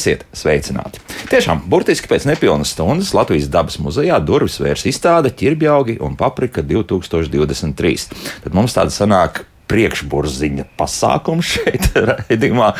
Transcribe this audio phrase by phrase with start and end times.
[0.00, 0.96] Esiet sveicināti!
[1.28, 8.06] Tiešām, burtiski pēc nepilnas stundas Latvijas dabas muzejā durvis vērs izstāde Čirbjaugi un Paprika 2023.
[8.46, 12.70] Tad mums tāda sanāk priekšburziņa pasākums šeit, raidījumā,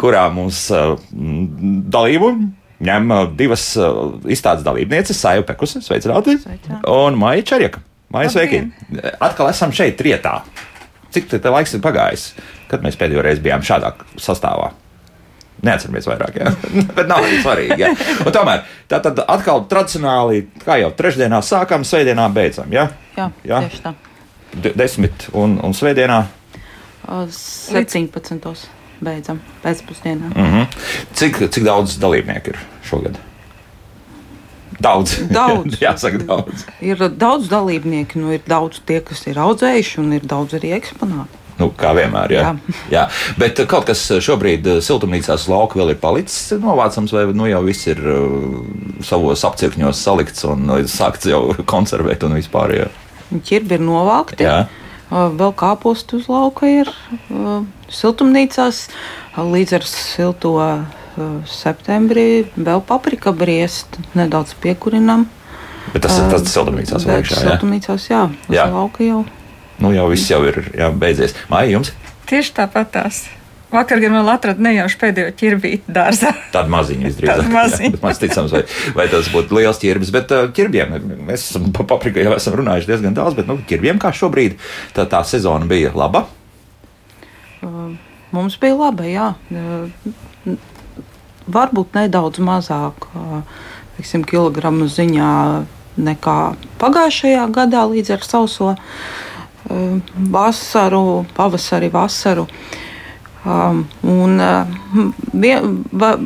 [0.00, 2.32] kurā mums uh, dalību
[2.88, 6.40] ņem uh, divas uh, izstādes dalībnieces, Sāja Pekusa, sveicināti,
[6.88, 7.84] un Maija Čerjaka.
[8.16, 8.64] Maija, sveiki!
[9.20, 10.38] Atkal esam šeit, trietā.
[11.12, 12.30] Cik tā laiks ir pagājis,
[12.72, 14.72] kad mēs pēdējo reizi bijām šādā sastāvā?
[15.62, 16.52] Neatceramies vairāk, jā.
[16.96, 17.90] bet nav arī svarīgi.
[18.34, 22.72] Tomēr tā tad atkal tradicionāli, kā jau trešdienā sākam, svētdienā beidzam.
[22.74, 23.64] Jā, jā, jā?
[23.66, 23.94] tieši tā.
[24.52, 26.24] D desmit un, un svētdienā?
[27.06, 28.66] 17.
[29.02, 30.32] beidzam pēcpusdienā.
[30.34, 30.66] Mm -hmm.
[31.14, 33.18] cik, cik daudz dalībnieku ir šogad?
[34.80, 35.18] Daudz.
[35.30, 35.78] daudz.
[35.86, 36.66] Jāsaka, daudz.
[36.80, 41.41] Ir daudz dalībnieku, nu, ir daudz tie, kas ir audzējuši, un ir daudz arī eksponāti.
[41.62, 42.42] Nu, kā vienmēr, jā.
[42.42, 42.82] jā.
[42.90, 43.04] jā.
[43.38, 47.88] Bet kaut kas šobrīd eh, siltumnīcās lauka vēl ir palicis novācams, vai nu jau viss
[47.90, 48.02] ir
[49.06, 52.76] savos apcirkņos salikts un sākts jau konservēt un vispār.
[52.82, 52.88] Jā.
[53.32, 54.46] Ķirbi ir novākti.
[54.46, 54.64] Jā.
[55.12, 56.88] Vēl kāpostu uz lauka ir
[57.92, 58.86] siltumnīcās.
[59.36, 60.54] Līdz ar silto
[61.48, 65.26] septembrī vēl paprika briest, nedaudz piekurinam.
[65.92, 67.44] Bet tas ir tas siltumnīcās vēl iekšā.
[67.44, 68.66] Siltumnīcās, jā, uz jā.
[68.72, 69.22] lauka jau
[69.80, 71.36] nu, jau viss jau ir jā, beidzies.
[71.52, 71.94] Māja jums?
[72.28, 73.24] Tieši tāpat tās.
[73.72, 76.34] Vakar gan vēl atradu nejauši pēdējo ķirbīti dārzā.
[76.52, 77.46] Tāda maziņa visdrīzāk.
[77.54, 78.00] Maziņa.
[78.02, 78.60] Maz ticams, vai,
[78.98, 80.10] vai tas būtu liels ķirbis.
[80.12, 80.92] Bet uh, ķirbiem
[81.24, 84.58] mēs esam pa paprika jau esam runājuši diezgan daudz, bet nu, ķirbiem kā šobrīd
[84.92, 86.26] tā, tā sezona bija laba?
[87.64, 87.96] Uh,
[88.36, 89.32] mums bija laba, jā.
[89.48, 90.60] Uh,
[91.48, 93.08] varbūt nedaudz mazāk,
[93.96, 95.32] teiksim, kilogramu ziņā
[95.96, 96.38] nekā
[96.80, 98.74] pagājušajā gadā līdz ar sauso.
[98.76, 99.31] Uh,
[100.32, 102.46] vasaru, pavasari, vasaru.
[103.42, 104.68] Um, un uh,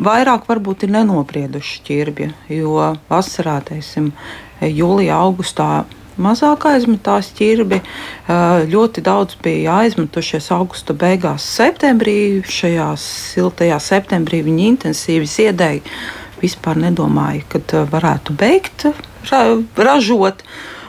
[0.04, 2.74] vairāk varbūt ir nenobrieduši ķirbji, jo
[3.08, 4.10] vasarā, teiksim,
[4.60, 5.86] jūlijā, augustā
[6.20, 7.80] mazāk aizmetās ķirbi.
[7.80, 12.44] Uh, ļoti daudz bija aizmetušies augusta beigās, septembrī.
[12.44, 15.96] Šajā siltajā septembrī viņi intensīvi ziedēja.
[16.42, 18.90] Vispār nedomāja, ka uh, varētu beigt
[19.32, 19.44] ra
[19.76, 20.44] ražot.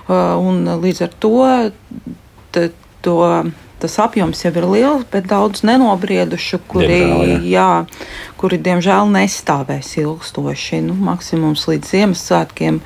[0.07, 1.39] Un līdz ar to
[3.05, 3.19] to,
[3.81, 7.41] tas apjoms jau ir liels, bet daudz nenobriedušu, kuri, diemžēl, jā.
[7.53, 7.69] Jā,
[8.37, 10.81] kuri diemžēl nestāvēs ilgstoši.
[10.87, 12.81] Nu, maksimums līdz Ziemassvētkiem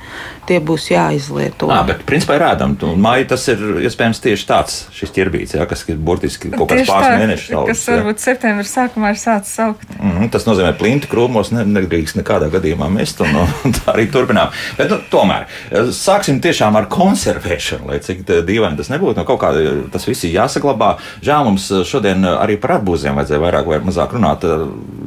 [0.48, 1.68] tie būs jāizlieto.
[1.70, 2.74] À, bet principā ir ēdam.
[3.00, 7.20] Māja tas ir iespējams tieši tāds šis ķirbīts, ja, kas ir burtiski kaut kāds pāris
[7.22, 7.70] mēnešus augs.
[7.70, 8.24] Kas varbūt ja.
[8.24, 9.86] septembrī sākumā ir sācis augt.
[9.98, 13.94] Mm -hmm, tas nozīmē, ka plinti krūmos ne, nedrīkst nekādā gadījumā mest, un, un tā
[13.94, 14.50] arī turpinām.
[14.78, 15.46] Bet nu, tomēr
[15.94, 19.20] sāksim tiešām ar konservēšanu, lai cik dīvaini tas nebūtu.
[19.20, 19.52] Nu, kaut kā
[19.92, 20.96] tas viss ir jāsaglabā.
[21.22, 24.46] Žēl mums šodien arī par arbūziem vajadzēja vairāk vai mazāk runāt,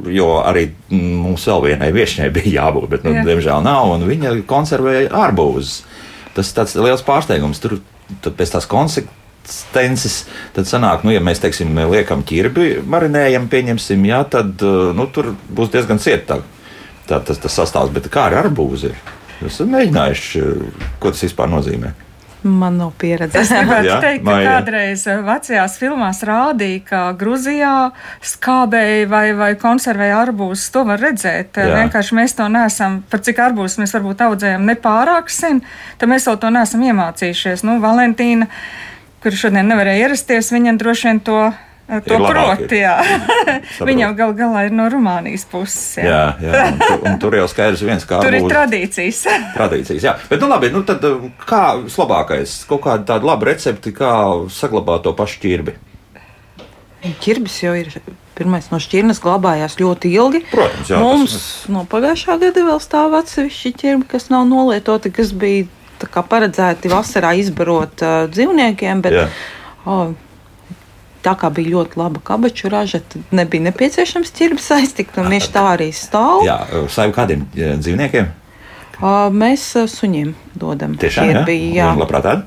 [0.07, 3.25] jo arī mums vēl vienai viešņai bija jābūt, bet, nu, Jā.
[3.27, 5.83] diemžēl nav, un viņa konservēja ārbūzus.
[6.35, 7.61] Tas tāds liels pārsteigums.
[7.63, 7.77] Tur
[8.25, 10.17] pēc tās konsekvences,
[10.55, 14.61] tad sanāk, nu, ja mēs, teiksim, liekam ķirbi, marinējam, pieņemsim, jā, tad
[14.97, 16.41] nu, tur būs diezgan cieta tā,
[17.07, 17.93] tā, tas, tas sastāvs.
[17.95, 18.93] Bet kā ar arbūzi?
[19.45, 20.43] Esat mēģinājuši,
[21.03, 21.91] ko tas vispār nozīmē?
[22.45, 23.47] Man nav pieredzes.
[23.47, 27.71] Es gribētu Jā, teikt, ka kādreiz eh, vecajās filmās rādīja, ka Grūzijā
[28.21, 30.67] skābēja vai, vai konservēja arbūzus.
[30.75, 31.57] To var redzēt.
[31.57, 31.71] Jā.
[31.79, 35.63] Vienkārši mēs to neesam, par cik arbūzus mēs varbūt audzējam nepārāk sen,
[35.97, 37.65] tad mēs vēl to neesam iemācījušies.
[37.65, 38.45] Nu, Valentīna,
[39.25, 41.39] kur šodien nevarēja ierasties, viņa droši vien to
[41.85, 42.95] To proti, jā.
[43.89, 45.99] Viņam gal galā ir no Rumānijas puses.
[46.01, 48.23] Jā, jā, jā un, tu, un tur jau skaidrs viens, kā.
[48.25, 49.19] tur ir tradīcijas.
[49.57, 50.15] tradīcijas, jā.
[50.31, 51.05] Bet, nu labi, nu tad
[51.45, 54.15] kā vislabākais, kaut kāda tāda laba recepti, kā
[54.49, 55.77] saglabāt to pašu ķirbi?
[57.21, 57.93] Ķirbis jau ir
[58.35, 60.41] pirmais no šķirnes glabājās ļoti ilgi.
[60.49, 60.99] Protams, jā.
[61.05, 61.47] Mums tas...
[61.69, 65.69] no pagājušā gada vēl stāv atsevišķi ķirbi, kas nav nolietoti, kas bija
[66.01, 69.05] paredzēti vasarā izbarot uh, dzīvniekiem.
[69.05, 69.37] Bet,
[69.85, 70.15] oh,
[71.25, 75.67] tā kā bija ļoti laba kabaču raža, tad nebija nepieciešams ķirbis aiztikt, un viņš tā
[75.73, 76.45] arī stāv.
[76.45, 76.59] Jā,
[76.93, 78.33] savu kādiem dzīvniekiem?
[79.35, 80.95] Mēs suņiem dodam.
[80.99, 81.73] Tiešām ir bija.
[81.81, 82.45] Jā, labprāt ēd?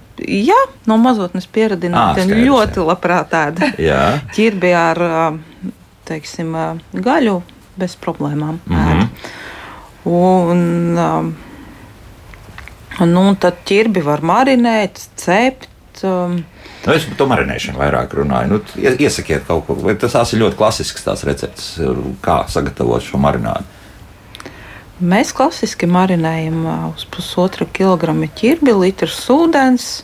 [0.49, 0.57] Jā,
[0.89, 2.25] no mazotnes pieradināta.
[2.25, 2.87] Ļoti jā.
[2.89, 3.61] labprāt ēd.
[4.37, 5.03] Ķirbi ar,
[6.09, 6.57] teiksim,
[6.95, 7.43] gaļu
[7.79, 9.03] bez problēmām mm -hmm.
[9.03, 9.09] ēd.
[10.09, 10.95] Un,
[13.13, 15.69] nu, un tad ķirbi var marinēt, cept.
[16.03, 16.45] Um,
[16.87, 18.49] Nu, es par to marinēšanu vairāk runāju.
[18.53, 21.65] Nu, iesakiet kaut ko, vai tas ir ļoti klasisks tās recepts,
[22.25, 23.67] kā sagatavot šo marinādu.
[24.99, 30.03] Mēs klasiski marinējam uz pusotra kilogramu ķirbi, litrs ūdens,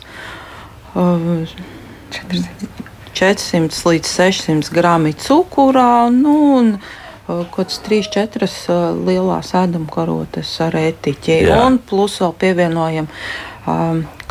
[0.95, 6.07] 400 līdz 600 gramu cukurā.
[6.15, 6.79] Nu, un,
[7.27, 11.41] kaut trīs, četras lielās ēdamkarotes ar etiķi.
[11.57, 13.07] Un plus vēl pievienojam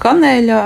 [0.00, 0.61] kanēļa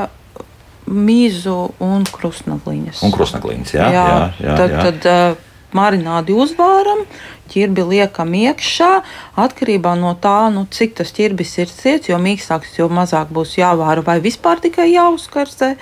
[0.88, 3.02] mīzu un krustnagliņas.
[3.06, 3.88] Un krustnagliņas, jā.
[3.94, 4.84] jā, jā, jā tad, jā.
[4.86, 5.46] tad uh,
[5.76, 7.04] marinādi uzvāram,
[7.52, 8.90] ķirbi liekam iekšā.
[9.40, 14.04] Atkarībā no tā, nu, cik tas ķirbis ir ciets, jo mīkstāks, jo mazāk būs jāvāra
[14.06, 15.74] vai vispār tikai jāuzkarsē.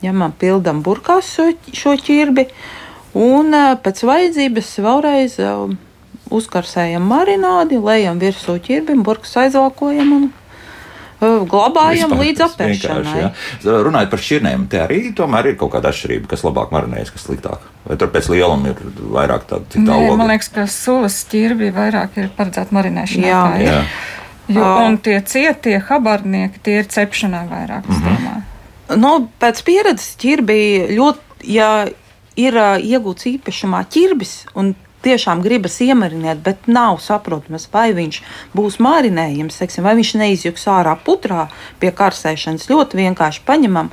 [0.00, 2.48] Ņemam, pildam burkās šo, šo ķirbi.
[3.20, 5.70] Un uh, pēc vajadzības vēlreiz uh,
[6.30, 10.28] uzkarsējam marinādi, lejam virsū ķirbim, burkas aizvalkojam un
[11.20, 13.24] glabājam līdz apēšanai.
[13.64, 17.66] Runājot par šķirnēm, te arī tomēr ir kaut kāda atšķirība, kas labāk marinējas, kas sliktāk.
[17.84, 18.80] Vai tur pēc lieluma ir
[19.16, 20.16] vairāk tādu augu?
[20.20, 23.28] Man liekas, ka sulas ķirbi vairāk ir paredzēta marinēšanai.
[23.28, 23.44] Jā.
[23.64, 23.80] Jā.
[24.50, 28.16] Jo, un tie cietie habarnieki, tie ir cepšanai vairāk, mm -hmm.
[28.16, 28.98] domāju.
[28.98, 30.56] Nu, pēc pieredzes ķirbi
[30.96, 31.86] ļoti, ja
[32.36, 34.74] ir iegūts īpašumā ķirbis un
[35.04, 38.20] tiešām gribas iemarinēt, bet nav saprotams, vai viņš
[38.56, 41.48] būs marinējams, teiksim, vai viņš neizjūgs ārā putrā
[41.82, 42.68] pie karsēšanas.
[42.70, 43.92] Ļoti vienkārši paņemam.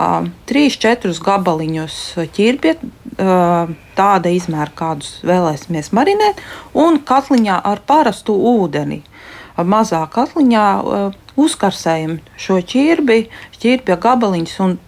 [0.00, 1.94] Uh, trīs, četrus gabaliņus
[2.36, 6.38] ķirbja, uh, tāda izmēra, kādus vēlēsimies marinēt,
[6.78, 9.02] un katliņā ar parastu ūdeni.
[9.02, 13.24] Uh, mazā katliņā uh, uzkarsējam šo ķirbi,
[13.60, 14.78] ķirbja gabaliņus un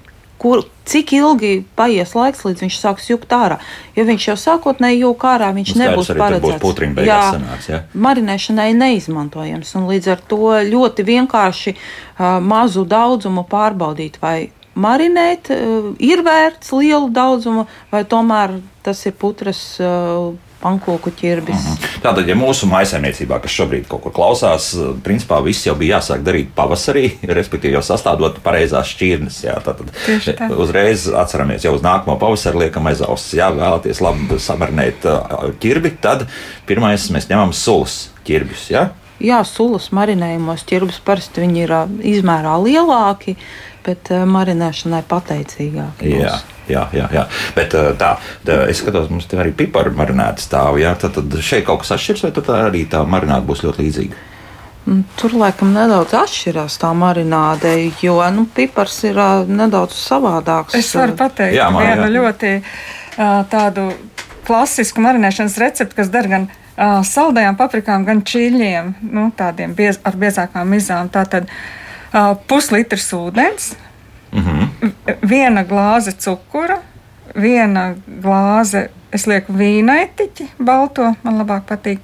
[0.43, 3.61] kur, cik ilgi paies laiks, līdz viņš sāks jukt ārā.
[3.97, 7.07] Ja viņš jau sākotnēji jūg ārā, viņš nu, nebūs paredzēts.
[7.07, 7.83] Jā, sanāks, jā.
[7.95, 9.75] marinēšanai neizmantojams.
[9.93, 17.13] Līdz ar to ļoti vienkārši uh, mazu daudzumu pārbaudīt, vai marinēt uh, ir vērts lielu
[17.15, 19.63] daudzumu, vai tomēr tas ir putras.
[19.79, 21.59] Uh, pankūku ķirbis.
[21.59, 22.01] Mm -hmm.
[22.03, 24.73] Tātad, ja mūsu maisaimniecībā, kas šobrīd kaut kur klausās,
[25.05, 27.11] principā viss jau bija jāsāk darīt pavasarī,
[27.41, 29.43] respektīvi jau sastādot pareizās šķirnes.
[29.45, 29.85] Jā, tad
[30.57, 33.35] uzreiz atceramies, jau uz nākamo pavasaru liekam aiz auss.
[33.35, 35.07] Jā, vēlaties labi samarinēt
[35.61, 36.27] ķirbi, tad
[36.67, 38.71] pirmais mēs ņemam sulas ķirbjus.
[38.71, 38.89] Jā?
[39.23, 41.73] Jā, sulas marinējumos ķirbis parasti viņi ir
[42.17, 43.37] izmērā lielāki,
[43.87, 46.17] bet marinēšanai pateicīgāki.
[46.23, 46.41] Jā.
[46.71, 47.25] Jā, jā, jā.
[47.57, 48.13] Bet tā,
[48.47, 50.79] tā es skatos, mums te arī piparu marinēta stāv.
[50.81, 54.21] Jā, tad, tad šeit kaut kas atšķiras, vai tā arī tā marināta būs ļoti līdzīga?
[54.87, 59.19] Mm, tur laikam nedaudz atšķirās tā marināde, jo nu, pipars ir
[59.51, 60.79] nedaudz savādāks.
[60.79, 62.15] Es varu pateikt jā, man, vienu jā.
[62.17, 62.55] ļoti
[63.53, 63.91] tādu
[64.47, 66.49] klasisku marinēšanas recepti, kas der gan
[67.07, 71.11] saldējām paprikām, gan čīļiem, nu, tādiem biez, ar biezākām mizām.
[71.15, 71.82] Tātad uh,
[72.47, 73.73] puslitrs ūdens,
[74.33, 74.91] Mm -hmm.
[75.29, 76.79] Viena glāze cukura,
[77.41, 81.99] viena glāze, es lieku vīna etiķi, balto, man labāk patīk,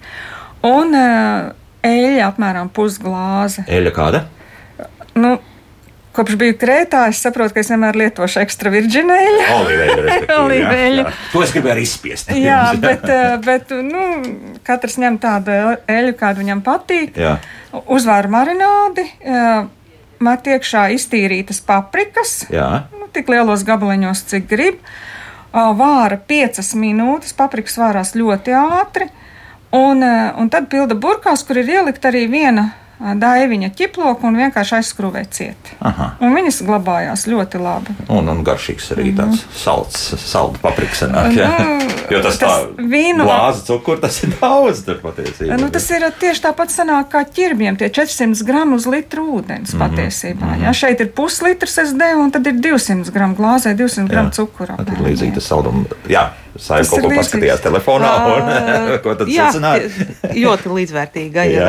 [0.62, 1.52] un uh,
[1.82, 3.64] eļļa apmēram pusglāze.
[3.69, 4.25] Eļļa kāda?
[5.14, 5.38] Nu,
[6.12, 9.43] Kopš biju Krētā, es saprotu, ka es vienmēr lietošu ekstra virģinēļu.
[10.43, 11.04] Olīveļu.
[11.32, 12.32] To es gribēju izspiest.
[12.50, 14.02] jā, bet, eh, bet nu,
[14.66, 15.54] katrs ņem tādu
[15.87, 17.14] eļļu, kādu viņam patīk.
[17.16, 17.37] Jā.
[17.87, 19.04] Uzvēru marinādi,
[20.24, 22.42] met iekšā iztīrītas paprikas,
[22.94, 24.82] nu, tik lielos gabaliņos, cik grib.
[25.52, 29.08] Vāra piecas minūtes, paprikas vārās ļoti ātri,
[29.72, 32.68] un, un tad pilda burkās, kur ir ielikt arī viena
[32.99, 35.71] daiviņa ķiploku un vienkārši aizskrūvē ciet.
[35.78, 36.11] Aha.
[36.25, 37.95] Un viņas glabājās ļoti labi.
[38.11, 41.35] Un, un garšīgs arī tāds mm salds, salda paprika sanāk.
[41.37, 41.49] Ja?
[41.59, 43.25] Nu, jo tas, tas tā vīnu...
[43.26, 45.59] glāze cukuru, tas ir daudz tur patiesībā.
[45.61, 49.81] Nu, tas ir tieši tāpat sanāk kā ķirbjiem, tie 400 gramu uz litru ūdens mm
[49.81, 49.85] -hmm.
[49.85, 50.47] patiesībā.
[50.47, 50.64] Mm -hmm.
[50.64, 50.73] Ja?
[50.73, 54.76] Šeit ir puslitrs SD un tad ir 200 gramu glāzē, 200 gramu cukura.
[54.76, 55.88] Tā ir līdzīgi tas saldums.
[56.09, 59.50] Jā, Saimnieks kaut ko paskatījās telefonā, un uh, ko tad jā,
[60.42, 61.66] ļoti līdzvērtīga ir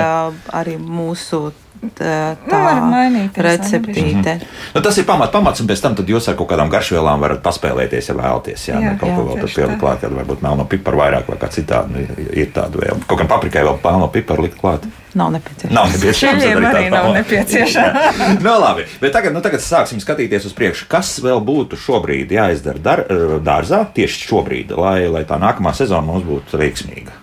[0.60, 1.50] arī mūsu
[1.96, 4.34] tā, nu, receptīte.
[4.36, 4.46] -hmm.
[4.76, 8.10] nu, tas ir pamat, pamats, un pēc tam jūs ar kaut kādām garšvielām varat paspēlēties,
[8.10, 8.68] ja vēlaties.
[8.68, 11.38] Jā, jā, kaut jā, ko vēl tur pielikt klāt, kad varbūt melno piparu vairāk vai
[11.38, 11.94] kā citādi.
[11.94, 13.04] Nu, ir tāda vēl.
[13.08, 14.88] Kaut kam paprikai vēl melno piparu likt klāt.
[15.14, 15.74] Nav nepieciešams.
[15.74, 16.44] Nav nepieciešams.
[16.44, 18.20] Arī, arī nav nepieciešams.
[18.20, 20.90] no, nu, labi, bet tagad, nu, tagad sāksim skatīties uz priekšu.
[20.92, 23.06] Kas vēl būtu šobrīd jāizdara dar,
[23.42, 27.16] dārzā tieši šobrīd, lai, lai tā nākamā sezona mums būtu veiksmīga?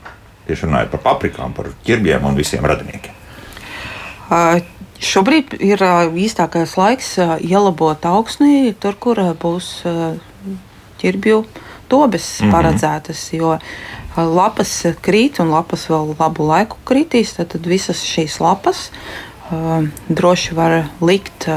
[0.46, 3.15] Tieši runājot par paprikām, par ķirbjiem un visiem radiniekiem.
[4.96, 5.82] Šobrīd ir
[6.16, 7.12] īstākais laiks
[7.44, 9.84] ielabot augsnī, tur, kur būs
[11.02, 11.44] ķirbju
[11.90, 12.52] dobes mm -hmm.
[12.52, 13.32] paredzētas.
[13.32, 13.58] Jo
[14.16, 18.90] lapas krīt un lapas vēl labu laiku kritīs, tad, tad visas šīs lapas
[20.08, 21.48] droši var likt.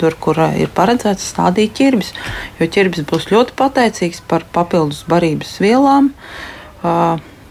[0.00, 2.14] Tur, kur ir paredzēts stādīt ķirbis.
[2.56, 6.14] Jo ķirbis būs ļoti pateicīgs par papildus barības vielām.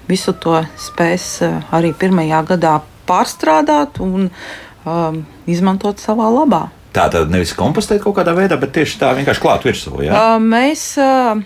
[0.08, 6.68] Visu to spēs arī pirmajā gadā pārstrādāt un um, izmantot savā labā.
[6.96, 9.98] Tā tad nevis kompostēt kaut kādā veidā, bet tieši tā vienkārši klāt virsū.
[10.06, 10.13] Ja?
[10.13, 11.42] Uh, mēs uh,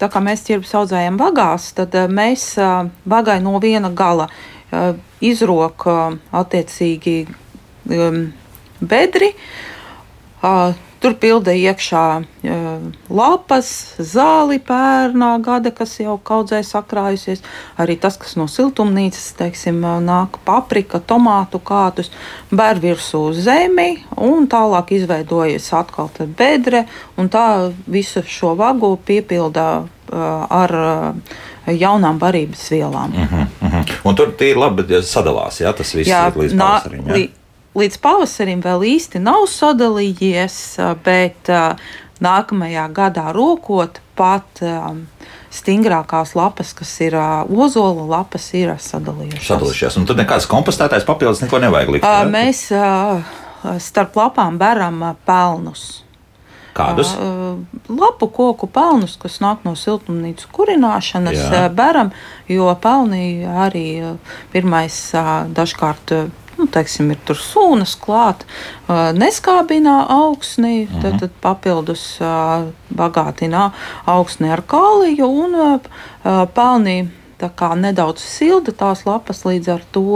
[0.00, 2.52] tā kā mēs ķirbis audzējam vagās, tad mēs
[3.08, 4.28] vagai no viena gala
[5.24, 5.86] izrok
[6.36, 7.16] attiecīgi
[8.80, 9.30] bedri.
[11.00, 17.42] Tur pilda iekšā uh, lapas, zāli pērnā gada, kas jau kaudzē sakrājusies.
[17.80, 22.12] Arī tas, kas no siltumnīcas, teiksim, nāk paprika, tomātu kātus,
[22.50, 26.86] bēr virsū zemi un tālāk izveidojas atkal bedre.
[27.16, 27.46] Tā
[27.86, 30.72] visu šo vagu piepildā uh, ar
[31.74, 33.10] jaunām barības vielām.
[33.10, 33.92] Uh -huh, uh -huh.
[34.04, 37.08] Un tur ir labi sadalās, ja tas viss jā, līdz pavasarim.
[37.08, 37.26] Ja?
[37.76, 40.56] Līdz pavasarim vēl īsti nav sadalījies,
[41.04, 41.50] bet
[42.24, 44.62] nākamajā gadā rokot pat
[45.52, 49.50] stingrākās lapas, kas ir ozola lapas, ir sadalījušās.
[49.50, 49.98] Sadalījušās.
[50.00, 52.08] Un tad nekāds kompostētājs papildus neko nevajag likt.
[52.08, 52.24] Ja?
[52.28, 52.66] Mēs
[53.84, 56.02] starp lapām beram pelnus.
[56.76, 57.14] Kādus?
[57.88, 61.62] Lapu koku pelnus, kas nāk no siltumnīcas kurināšanas, Jā.
[61.72, 62.10] beram,
[62.52, 63.86] jo pelni arī
[64.52, 64.98] pirmais
[65.56, 66.12] dažkārt
[66.56, 68.46] nu, teiksim, ir tur sūnas klāt,
[68.88, 71.02] neskābinā augsni, mhm.
[71.02, 72.06] tad, tad papildus
[72.96, 73.70] bagātina
[74.08, 75.60] augsni ar kāliju un
[76.56, 76.98] pelnī
[77.76, 80.06] nedaudz silda tās lapas līdz ar to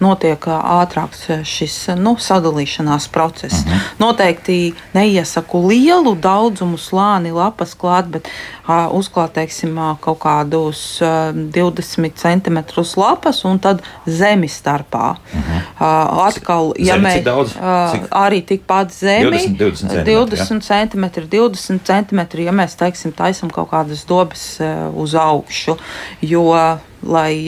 [0.00, 3.64] notiek ātrāks šis nu, sadalīšanās process.
[3.64, 3.74] Uh mhm.
[3.74, 3.98] -huh.
[3.98, 8.28] Noteikti neiesaku lielu daudzumu slāni lapas klāt, bet
[8.68, 12.58] uh, uzklāt teiksim, kaut kādus uh, 20 cm
[12.96, 15.10] lapas un tad zemi starpā.
[15.10, 15.56] Uh -huh.
[15.80, 22.38] uh, atkal, ja mēs uh, arī tikpat zemi, 20, 20 cm, 20 cm, 20 cm
[22.38, 25.76] ja mēs teiksim, taisam kaut kādas dobes uh, uz augšu,
[26.20, 27.46] jo lai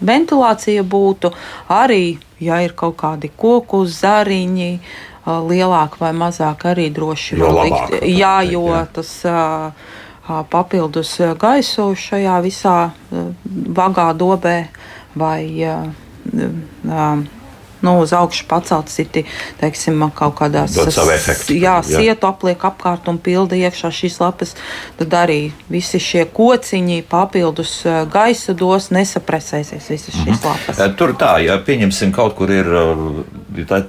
[0.00, 1.30] ventilācija būtu,
[1.70, 4.72] arī, ja ir kaut kādi koku zariņi,
[5.26, 7.98] lielāki vai mazāki, arī droši var likt.
[8.08, 8.84] Jā, jo jā.
[8.94, 9.12] tas
[10.50, 12.78] papildus gaisu šajā visā
[13.80, 14.56] vagā dobē
[15.18, 15.42] vai
[17.82, 19.08] nu, uz augšu paceltas ir
[19.60, 22.00] teiksim, kaut kādās efektu, jā, jā.
[22.00, 24.54] sietu apliek apkārt un pilda iekšā šīs lapas.
[24.98, 25.40] Tad arī
[25.72, 30.46] visi šie kociņi papildus eh, gaisa dos, nesapresēsies visas šīs mhm.
[30.46, 30.80] lapas.
[30.80, 33.04] Eh, tur tā, ja pieņemsim kaut kur ir, eh,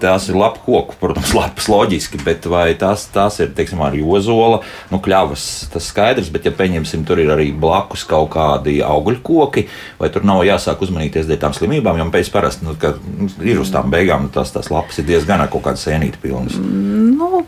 [0.01, 4.61] tās ir lapu koku, protams, lapas loģiski, bet vai tās, tās ir, teiksim, arī ozola,
[4.93, 9.67] nu, kļavas, tas skaidrs, bet ja pieņemsim, tur ir arī blakus kaut kādi augļu koki,
[9.99, 12.95] vai tur nav jāsāk uzmanīties dēļ tām slimībām, jo pēc parasti, nu, ka
[13.43, 16.57] ir uz tā tām beigām tas, tas lapas ir diezgan ar kaut kādu sēnīti pilnas.
[16.61, 17.43] Nu,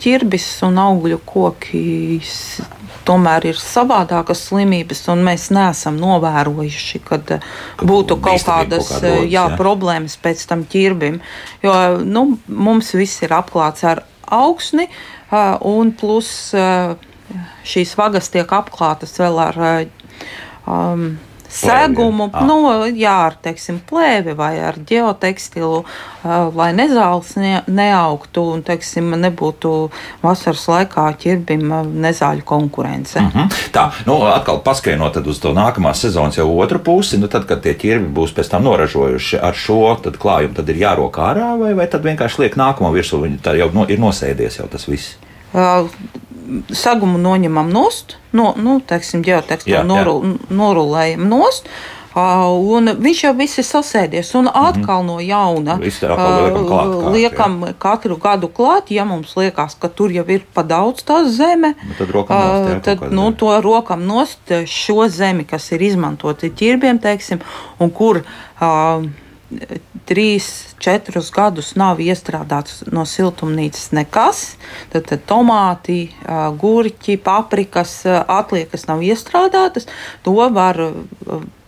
[0.00, 1.84] ķirbis un augļu koki
[3.06, 9.12] tomēr ir savādākas slimības, un mēs neesam novērojuši, kad ka būtu kaut kādas kaut kāda
[9.22, 9.44] jā, jā.
[9.58, 11.20] problēmas pēc tam ķirbim.
[11.64, 14.88] Jo nu, mums viss ir apklāts ar augsni,
[15.64, 16.30] un plus
[17.64, 19.60] šīs vagas tiek apklātas vēl ar
[20.66, 21.14] um,
[21.54, 22.44] segumu, ah.
[22.46, 22.58] nu,
[22.90, 25.84] jā, ar teiksim, plēvi vai ar geotekstilu,
[26.56, 29.72] lai nezāles ne, neaugtu un teiksim, nebūtu
[30.22, 33.20] vasaras laikā ķirbim nezāļu konkurence.
[33.20, 33.60] Mm -hmm.
[33.74, 37.74] Tā, nu, atkal paskaidrot uz to nākamās sezonas jau otru pusi, nu, tad, kad tie
[37.74, 41.86] ķirbi būs pēc tam noražojuši ar šo tad klājumu, tad ir jārok ārā vai, vai
[41.86, 45.16] tad vienkārši liek nākamo virsū, viņi tā jau no, ir nosēdies jau tas viss.
[45.54, 45.86] Uh,
[46.72, 50.16] sagumu noņemam nost, no, nu, teiksim, ģeotekstilu noru,
[50.50, 51.68] norulējam nost.
[52.14, 54.66] Un viņš jau viss ir sasēdies, un mhm.
[54.68, 57.72] atkal no jauna liekam, klāt, kā, liekam jā.
[57.82, 58.92] katru gadu klāt.
[58.94, 62.30] Ja mums liekas, ka tur jau ir pa daudz tās zeme, Bet tad, nost,
[62.70, 63.40] jā, tad nu, zemi.
[63.42, 67.42] to rokam nost šo zemi, kas ir izmantota ķirbiem, teiksim,
[67.82, 68.22] un kur.
[68.62, 69.10] Uh,
[70.08, 70.48] trīs,
[70.82, 74.42] četrus gadus nav iestrādāts no siltumnīcas nekas.
[74.92, 76.08] Tad, tad tomāti,
[76.60, 79.88] gurķi, paprikas, atliekas nav iestrādātas.
[80.26, 80.80] To var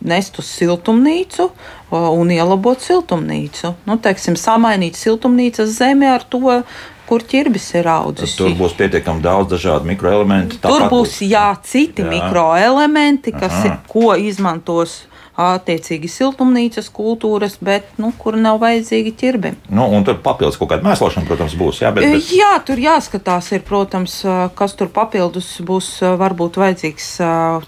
[0.06, 1.48] nest uz siltumnīcu
[1.90, 3.72] un ielabot siltumnīcu.
[3.88, 6.60] Nu, teiksim, samainīt siltumnīcas zemi ar to,
[7.06, 8.34] kur ķirbis ir audzis.
[8.38, 10.58] Tur būs pietiekami daudz dažādu mikroelementu.
[10.62, 12.10] Tur būs jā, citi jā.
[12.10, 15.04] mikroelementi, kas ir, ko izmantos
[15.36, 19.52] attiecīgi siltumnīcas kultūras, bet nu, kur nav vajadzīgi ķirbi.
[19.68, 21.82] Nu, un tur papildus kaut kāda mēslošana, protams, būs.
[21.84, 22.30] Jā, bet, bet...
[22.32, 24.22] jā tur jāskatās, ir, protams,
[24.56, 25.92] kas tur papildus būs.
[26.16, 27.10] Varbūt vajadzīgs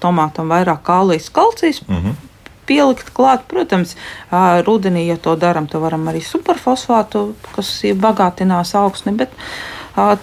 [0.00, 1.84] tomātam vairāk kālijas, kalcijas.
[1.88, 2.24] Mm -hmm
[2.68, 3.46] pielikt klāt.
[3.48, 3.96] Protams,
[4.66, 9.14] rudenī, ja to darām, tad varam arī superfosfātu, kas bagātinās augsni.
[9.18, 9.32] Bet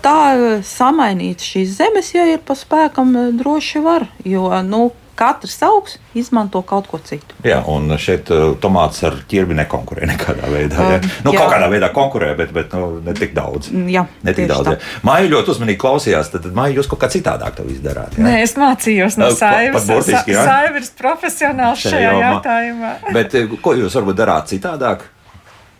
[0.05, 0.19] tā
[0.65, 4.07] samainīt šīs zemes, ja ir pa spēkam, droši var.
[4.23, 7.37] Jo nu, katrs augs izmanto kaut ko citu.
[7.45, 10.89] Jā, un šeit uh, tomāts ar ķirbi nekonkurē nekādā veidā.
[10.95, 10.99] Ja?
[10.99, 11.41] Uh, nu, jā.
[11.41, 13.71] kaut kādā veidā konkurē, bet, bet nu, ne tik daudz.
[13.73, 14.73] Mm, jā, ne tik daudz.
[14.75, 14.77] Ja.
[15.07, 18.19] Māja ļoti uzmanīgi klausījās, tad, tad Māja jūs kaut kā citādāk to izdarāt.
[18.19, 18.27] Ja?
[18.27, 19.87] Nē, es mācījos no Saivas.
[19.87, 22.95] Saivas profesionāls šajā jautājumā.
[23.15, 25.09] bet ko jūs varbūt darāt citādāk?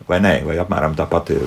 [0.06, 1.46] Vai nē, vai apmēram tāpat ir?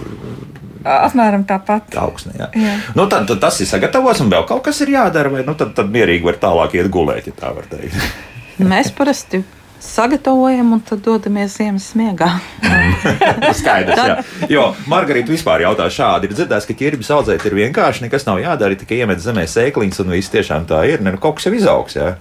[0.84, 1.94] Apmēram tāpat.
[2.00, 2.50] Augsne, jā.
[2.56, 2.74] Jā.
[2.96, 5.72] Nu, tad, tad tas ir sagatavots, un vēl kaut kas ir jādara, vai nu, tad,
[5.78, 7.96] tad mierīgi var tālāk iet gulēt, ja tā var teikt.
[8.72, 9.42] Mēs parasti
[9.80, 12.30] sagatavojam un tad dodamies ziemas sniegā.
[13.60, 14.18] Skaidrs, jā.
[14.52, 16.28] Jo Margarita vispār jautā šādi.
[16.28, 20.12] Ir dzirdēts, ka ķirbis audzēt ir vienkārši, nekas nav jādara, tikai iemet zemē sēkliņas un
[20.16, 21.04] viss tiešām tā ir.
[21.04, 22.12] Ne, nu, kaut kas jau izaugs, jā.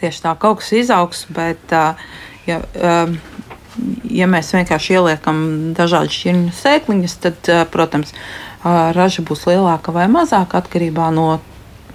[0.00, 1.76] Tieši tā, kaut kas izaugs, bet
[2.48, 2.60] ja,
[4.10, 5.38] ja mēs vienkārši ieliekam
[5.76, 8.14] dažādas šķirņu sēkliņas, tad, protams,
[8.64, 11.38] raža būs lielāka vai mazāka atkarībā no,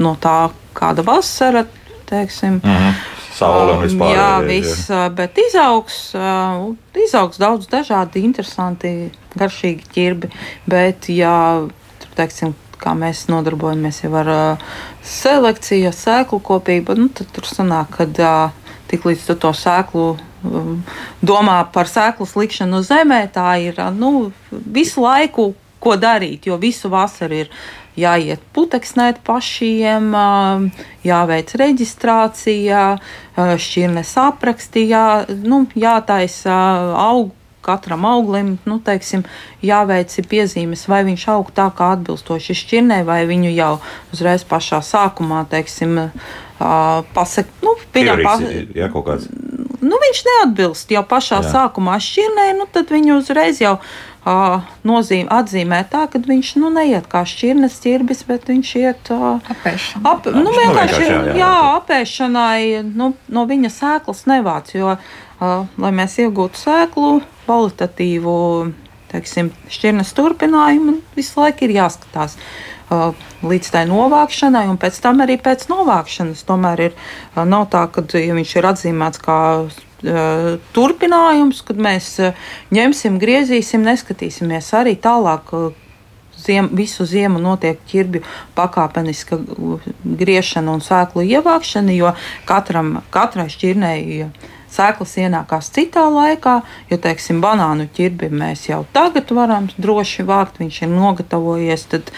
[0.01, 1.65] no tā, kāda vasara.
[2.09, 2.93] Teiksim, mm -hmm.
[3.39, 4.15] Saule un vispār.
[4.15, 6.15] Jā, viss, bet izaugs,
[7.05, 10.31] izaugs daudz dažādi, interesanti, garšīgi ķirbi.
[10.67, 11.61] Bet, ja,
[12.15, 14.57] teiksim, kā mēs nodarbojamies jau ar
[15.03, 18.51] selekciju, sēklu kopību, nu, tad tur sanāk, ka
[18.87, 20.28] tik līdz tu to sēklu Um,
[21.21, 27.45] domā par sēklas likšanu zemē, tā ir nu, visu laiku, ko darīt, jo visu vasaru
[27.45, 27.51] ir
[27.99, 30.69] jāiet puteksnēt pašiem, um,
[31.03, 35.05] jāveic reģistrācija, uh, šķirnes aprakstījā,
[35.43, 36.55] nu, jātaisa
[36.99, 39.25] augu katram auglim nu, teiksim,
[39.65, 43.73] jāveic piezīmes, vai viņš aug tā kā atbilstoši šķirnē, vai viņu jau
[44.15, 45.99] uzreiz pašā sākumā teiksim,
[46.59, 48.75] pasakot, nu, viņam pasakot.
[48.75, 48.89] Ja,
[49.81, 51.51] nu, viņš neatbilst jau pašā Jā.
[51.53, 57.07] sākumā šķirnē, nu, tad viņu uzreiz jau uh, nozīm, atzīmē tā, ka viņš nu, neiet
[57.11, 60.03] kā šķirnes ķirbis, bet viņš iet uh, apēšanai.
[60.11, 65.55] Ap, nu, nu, vienkārši, jā, jā, jā, apēšanai nu, no viņa sēklas nevāc, jo, uh,
[65.79, 67.13] lai mēs iegūtu sēklu
[67.45, 68.35] kvalitatīvu,
[69.13, 72.35] teiksim, šķirnes turpinājumu, visu laiku ir jāskatās
[72.89, 76.45] līdz tai novākšanai, un pēc tam arī pēc novākšanas.
[76.47, 76.97] Tomēr ir,
[77.37, 79.39] nav tā, ka ja viņš ir atzīmēts kā
[80.75, 82.15] turpinājums, kad mēs
[82.73, 85.53] ņemsim, griezīsim, neskatīsimies arī tālāk.
[86.39, 88.21] Ziem, visu ziemu notiek ķirbju
[88.55, 89.41] pakāpeniska
[90.21, 92.13] griešana un sēklu ievākšana, jo
[92.47, 94.29] katram, katrai šķirnei
[94.73, 96.59] sēklas ienākās citā laikā,
[96.91, 101.85] jo, teiksim, banānu ķirbi mēs jau tagad varam droši vākt, viņš ir nogatavojies.
[101.91, 102.13] Tad,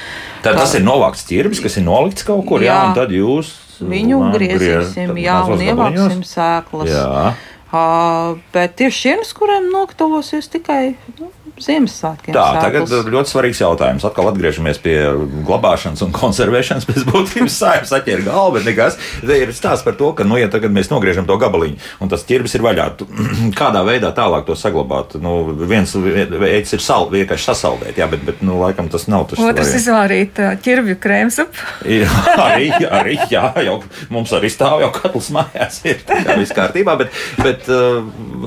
[0.45, 3.55] tad tas ir novākts ķirbis, kas ir nolikts kaut kur, jā, jā un tad jūs
[3.81, 6.91] viņu griezīsim, jā, un ievāksim sēklas.
[6.91, 7.31] Jā.
[7.71, 11.29] Uh, bet ir šiem, kuriem nogatavosies tikai nu,
[11.61, 12.35] Ziemassvētkiem.
[12.35, 14.05] Tā, tagad ļoti svarīgs jautājums.
[14.07, 14.97] Atkal atgriežamies pie
[15.47, 16.87] glabāšanas un konservēšanas.
[16.89, 18.99] Pēc būtības sājums atķēra galvu, bet nekas.
[19.21, 22.23] Te ir stāsts par to, ka, nu, ja tagad mēs nogriežam to gabaliņu un tas
[22.27, 22.87] ķirbis ir vaļā,
[23.59, 25.15] kādā veidā tālāk to saglabāt?
[25.21, 29.41] Nu, viens veids ir sal, vienkārši sasaldēt, jā, bet, bet nu, laikam tas nav tas.
[29.41, 31.67] Otrs izvārīt ķirbju krēmsupu.
[32.47, 33.77] arī, arī, jā, jau
[34.13, 37.69] mums arī stāv jau katls mājās, ir tā viss kārtībā, bet, bet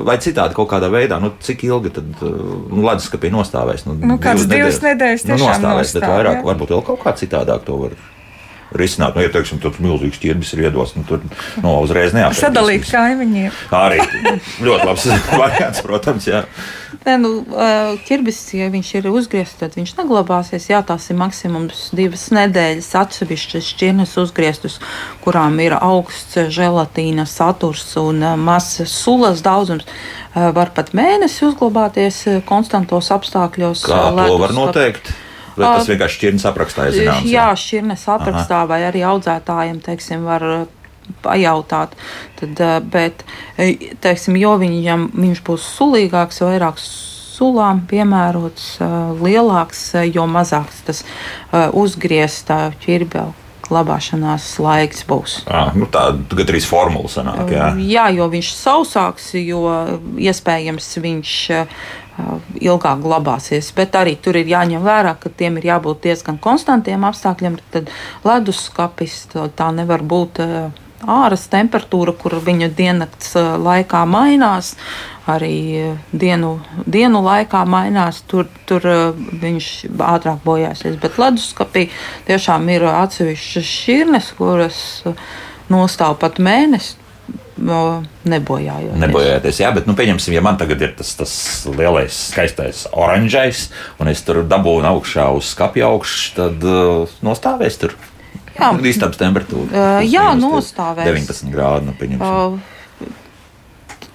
[0.04, 3.84] vai citādi kaut kādā veidā, nu, cik ilgi tad, nu, leduskapī nostāvēs.
[3.86, 6.44] Nu, nu, kāds divas nedēļas nu, nostāvēs, bet vairāk, jā.
[6.48, 7.96] varbūt vēl kaut kā citādāk to var
[8.78, 9.16] risināt.
[9.16, 11.22] Nu, ja teiksim, tur milzīgs ķirbis ir iedos, nu, tur
[11.62, 12.54] no, uzreiz neapstrādāt.
[12.54, 13.60] Sadalīt kaimiņiem.
[13.74, 14.00] Arī
[14.64, 15.06] ļoti labs
[15.42, 16.28] variants, protams.
[16.30, 16.44] Jā.
[17.04, 17.30] Nē, nu,
[18.06, 20.70] ķirbis, ja viņš ir uzgriezts, tad viņš neglabāsies.
[20.70, 24.78] Jā, tās ir maksimums divas nedēļas atsevišķas šķirnes uzgrieztas,
[25.24, 29.84] kurām ir augsts želatīna saturs un mazs sulas daudzums.
[30.34, 33.84] Var pat mēnesi uzglabāties konstantos apstākļos.
[33.86, 35.12] Kā to var noteikt?
[35.56, 37.28] Vai tas vienkārši šķirnes aprakstā ir zināms?
[37.30, 38.70] Jā, šķirnes aprakstā Aha.
[38.70, 40.46] vai arī audzētājiem, teiksim, var
[41.24, 41.94] pajautāt.
[42.40, 43.24] Tad, bet,
[44.04, 48.76] teiksim, jo viņam, viņš būs sulīgāks, vairāk sulām piemērots,
[49.20, 51.02] lielāks, jo mazāks tas
[51.52, 53.30] uzgrieztā ķirbja
[53.64, 55.38] glabāšanās laiks būs.
[55.48, 57.48] À, nu tā gandrīz formula sanāk.
[57.54, 57.70] Jā.
[57.80, 59.62] jā, jo viņš sausāks, jo
[60.20, 61.36] iespējams viņš
[62.60, 63.70] ilgāk glabāsies.
[63.76, 67.58] Bet arī tur ir jāņem vērā, ka tiem ir jābūt diezgan konstantiem apstākļiem.
[67.74, 67.90] Tad
[68.26, 70.40] leduskapis tā nevar būt
[71.04, 74.74] āras temperatūra, kur viņa diennakts laikā mainās.
[75.24, 78.84] Arī dienu, dienu laikā mainās, tur, tur
[79.40, 79.68] viņš
[80.04, 80.98] ātrāk bojāsies.
[81.00, 81.86] Bet leduskapī
[82.28, 84.82] tiešām ir atsevišķas šķirnes, kuras
[85.72, 87.00] nostāv pat mēnesi
[88.28, 88.98] nebojājoties.
[89.00, 91.34] Nebojājoties, jā, bet nu, pieņemsim, ja man tagad ir tas, tas
[91.70, 93.68] lielais, skaistais oranžais,
[94.02, 97.96] un es tur dabūnu augšā uz skapja augšu, tad uh, nostāvēs tur.
[98.54, 99.70] Jā, istabas temperatūra.
[99.70, 101.08] Uh, jā, nostāvēs.
[101.08, 102.58] 19 grādi, nu, pieņemsim.
[102.58, 103.10] Uh,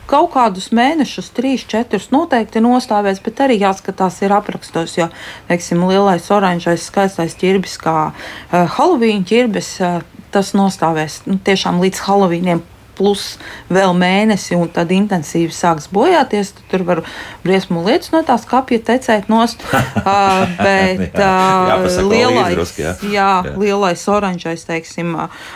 [0.09, 5.09] kaut kādus mēnešus, trīs, četrus noteikti nostāvēs, bet arī jāskatās, ir aprakstos, jo,
[5.49, 10.01] teiksim, lielais oranžais skaistais ķirbis, kā uh, Halloween ķirbis, uh,
[10.33, 12.61] tas nostāvēs nu, tiešām līdz Halloweeniem
[12.99, 13.37] plus
[13.71, 16.51] vēl mēnesi, un tad intensīvi sāks bojāties.
[16.71, 17.03] Tur var
[17.45, 19.63] briesmu lietas no tās kapja tecēt nost.
[19.71, 22.93] uh, bet uh, lielais, drusku, jā.
[23.07, 23.55] Jā, jā.
[23.61, 25.47] lielais oranžais, teiksim, uh,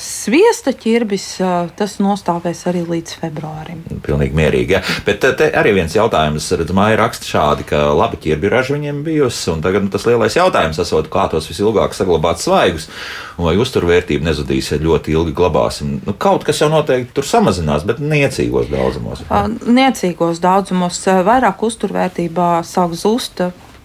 [0.00, 3.84] sviesta ķirbis, uh, tas nostāvēs arī līdz februārim.
[4.04, 4.82] Pilnīgi mierīgi, jā.
[5.06, 9.52] Bet te arī viens jautājums, redz, māja raksta šādi, ka labi ķirbi raža viņiem bijusi,
[9.54, 12.88] un tagad nu, tas lielais jautājums esot, kā tos visilgāk saglabāt svaigus,
[13.38, 15.98] un vai uzturvērtība nezudīs, ja ļoti ilgi glabāsim.
[16.06, 19.24] Nu, kaut kas jau notiek noteikti tur samazinās, bet niecīgos daudzumos.
[19.66, 23.42] Niecīgos daudzumos vairāk uzturvērtībā sāk zust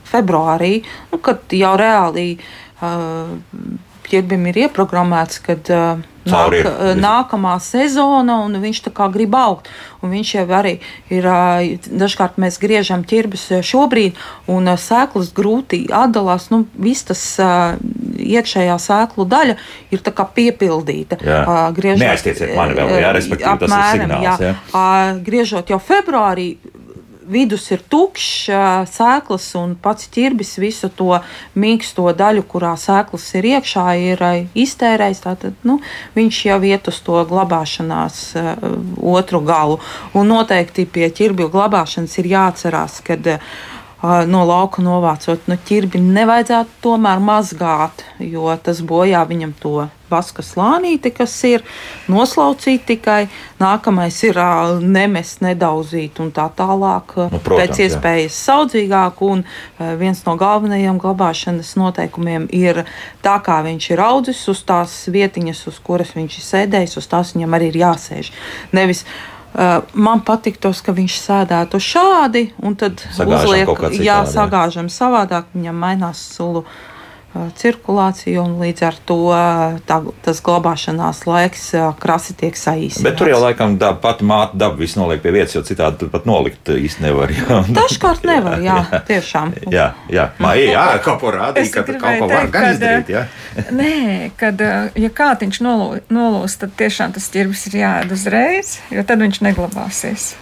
[0.08, 2.38] februārī, nu, kad jau reāli
[4.14, 5.70] ķirbim ir ieprogrammēts, kad
[6.30, 6.70] nāk, ir.
[7.00, 9.70] nākamā sezona, un viņš tā kā grib augt.
[10.04, 10.74] Un viņš jau arī
[11.14, 11.28] ir,
[11.88, 14.20] dažkārt mēs griežam ķirbis šobrīd,
[14.52, 16.50] un sēklas grūti atdalās.
[16.54, 19.58] Nu, viss tas iekšējā sēklu daļa
[19.94, 20.04] ir
[20.36, 21.20] piepildīta.
[21.76, 24.46] Griežot, Neaiztieciet mani vēl, jā, respektīvi apmēram, tas ir signāls.
[24.48, 24.54] Jā.
[24.54, 25.20] Jā.
[25.24, 26.48] Griežot jau februārī,
[27.30, 28.50] vidus ir tukšs,
[28.94, 31.20] sēklas un pats ķirbis visu to
[31.60, 34.24] mīksto daļu, kurā sēklas ir iekšā, ir
[34.66, 35.24] iztērējis.
[35.24, 35.80] Tātad, nu,
[36.18, 38.22] viņš jau iet uz to glabāšanās
[39.00, 39.80] otru galu.
[40.18, 43.20] Un noteikti pie ķirbju glabāšanas ir jāatcerās, ka
[44.04, 51.10] no lauka novācot no ķirbi nevajadzētu tomēr mazgāt, jo tas bojā viņam to vaska slānīti,
[51.16, 51.64] kas ir
[52.12, 53.24] noslaucīt tikai.
[53.62, 54.38] Nākamais ir
[54.84, 57.16] nemest, nedaudzīt un tā tālāk.
[57.32, 58.40] Nu, protams, pēc iespējas jā.
[58.44, 59.24] saudzīgāk.
[59.26, 59.46] Un
[60.02, 62.84] viens no galvenajiem glabāšanas noteikumiem ir
[63.26, 67.34] tā, kā viņš ir audzis uz tās vietiņas, uz kuras viņš ir sēdējis, uz tās
[67.38, 68.34] viņam arī ir jāsēž.
[68.76, 69.33] Nevis Uh,
[69.94, 73.70] man patīk tas, ka viņš sēdētu šādi, un tad uzliek,
[74.02, 76.66] jā, sagāžam savādāk, viņam mainās sulu
[77.58, 79.18] cirkulāciju, un līdz ar to
[79.88, 81.66] tā, tas glabāšanās laiks
[82.02, 83.06] krasi tiek saīsināts.
[83.06, 86.12] Bet tur jau laikam tā pati māte daba visu noliek pie vietas, jo citādi tur
[86.14, 87.34] pat nolikt īsti nevar.
[87.38, 87.60] Jā.
[87.74, 89.54] Dažkārt nevar, jā, tiešām.
[89.74, 93.26] jā, jā, Maija, jā, kaut ko rādīja, ka kaut ko var gan izdarīt, jā.
[93.74, 93.96] Nē,
[94.40, 94.62] kad,
[95.00, 95.62] ja kātiņš
[96.14, 100.34] nolūst, tad tiešām tas ķirbis ir jāēd uzreiz, jo tad viņš neglabāsies.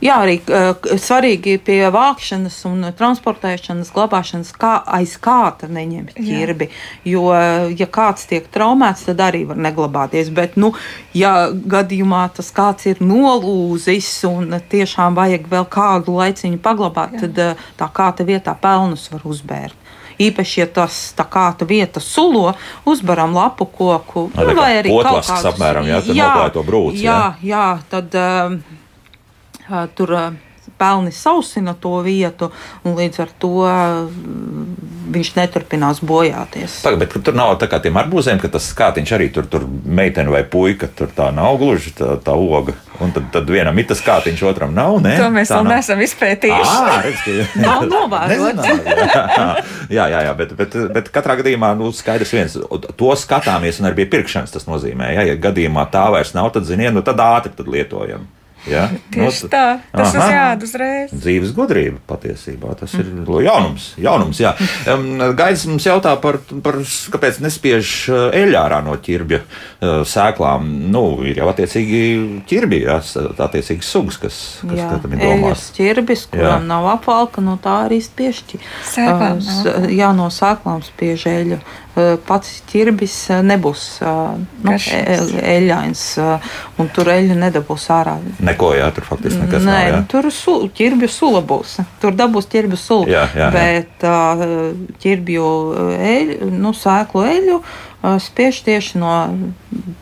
[0.00, 6.70] Jā, arī uh, svarīgi pie vākšanas un transportēšanas, glabāšanas, kā aiz kāta neņemt ķirbi.
[6.70, 7.12] Jā.
[7.12, 7.24] Jo,
[7.76, 10.32] ja kāds tiek traumēts, tad arī var neglabāties.
[10.32, 10.72] Bet, nu,
[11.16, 17.26] ja gadījumā tas kāds ir nolūzis un tiešām vajag vēl kādu laiciņu paglabāt, Jā.
[17.26, 19.76] tad uh, tā kāta vietā pelnus var uzbērt.
[20.20, 22.50] Īpaši, ja tas tā kā tā vieta sulo,
[22.88, 24.26] uzbaram lapu koku.
[24.34, 27.04] Nu, vai arī kaut veidā apmēram, jā, jā, to brūci.
[27.04, 28.16] Jā, jā, jā tad.
[28.16, 28.78] Uh,
[29.94, 30.16] tur
[30.78, 32.50] pelni sausina to vietu,
[32.84, 33.54] un līdz ar to
[35.10, 36.80] viņš neturpinās bojāties.
[36.86, 40.32] Pag, bet tur nav tā kā tiem arbūziem, ka tas skātiņš arī tur, tur meitene
[40.32, 42.76] vai puika, tur tā nav gluži tā, tā oga.
[43.00, 44.98] Un tad, tad vienam ir tas kātiņš, otram nav.
[45.00, 45.14] Ne?
[45.16, 46.72] To mēs vēl neesam izpētījuši.
[46.72, 48.66] À, redz, ka, nav novērots.
[49.96, 52.58] jā, jā, jā, bet, bet, bet katrā gadījumā nu, skaidrs viens.
[53.00, 55.14] To skatāmies un arī pie pirkšanas tas nozīmē.
[55.16, 58.28] Ja, ja gadījumā tā vairs nav, tad ziniet, nu tad ātri tad lietojam.
[58.68, 58.88] Ja?
[59.14, 61.14] Tieši no, tā, tas ir jādara uzreiz.
[61.14, 62.74] Dzīves gudrība patiesībā.
[62.80, 63.08] Tas ir
[63.46, 63.92] jaunums.
[64.00, 64.52] jaunums jā.
[65.38, 66.80] Gaidis mums jautā par, par
[67.14, 70.68] kāpēc nespiež eh, eļļā ārā no ķirbja eh, sēklām.
[70.92, 72.02] Nu, ir jau attiecīgi
[72.50, 73.00] ķirbi, jā,
[73.46, 75.70] attiecīgi sugas, kas, kas jā, tam ir domāts.
[75.76, 76.70] ķirbis, kuram jā.
[76.70, 78.60] nav apvalka, no tā arī spiežķi.
[78.90, 81.60] Sēklām, uh, jā, no sēklām spiež eļļu.
[81.98, 84.18] Eh, pats ķirbis eh, nebūs eh,
[84.62, 85.14] nu, e,
[85.56, 86.02] eļļains,
[86.78, 88.14] un tur eļļa nedabūs ārā.
[88.46, 89.86] Neko, jā, tur faktiski nekas Nē, nav.
[89.88, 90.02] Jā.
[90.12, 91.80] Tur su, ķirbju sula būs.
[92.02, 93.10] Tur dabūs ķirbju sulu.
[93.10, 93.48] Jā, jā, jā.
[93.56, 94.06] Bet
[95.02, 95.48] ķirbju
[96.12, 97.58] eļļu, nu, sēklu eļļu
[98.22, 99.16] spiež tieši no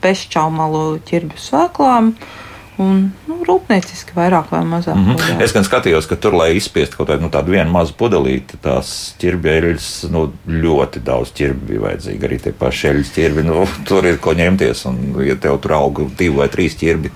[0.04, 2.12] pešķaumalu ķirbju sēklām.
[2.12, 2.37] Uh,
[2.78, 4.94] Un, nu, rūpnieciski vairāk vai mazāk.
[4.94, 5.42] Mm -hmm.
[5.42, 9.14] Es gan skatījos, ka tur, lai izspiestu kaut kādu nu, tādu vienu mazu pudelīti, tās
[9.18, 12.24] ķirbēļas, nu, ļoti daudz ķirbju bija vajadzīgi.
[12.28, 14.84] Arī tie paši eļļas ķirbi, nu, tur ir ko ņemties.
[14.86, 17.10] Un, ja tev tur aug divi vai trīs ķirbi,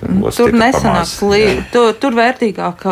[0.00, 1.64] tad tur nesanāks līdzi.
[1.72, 2.86] Tur, tur vērtīgāk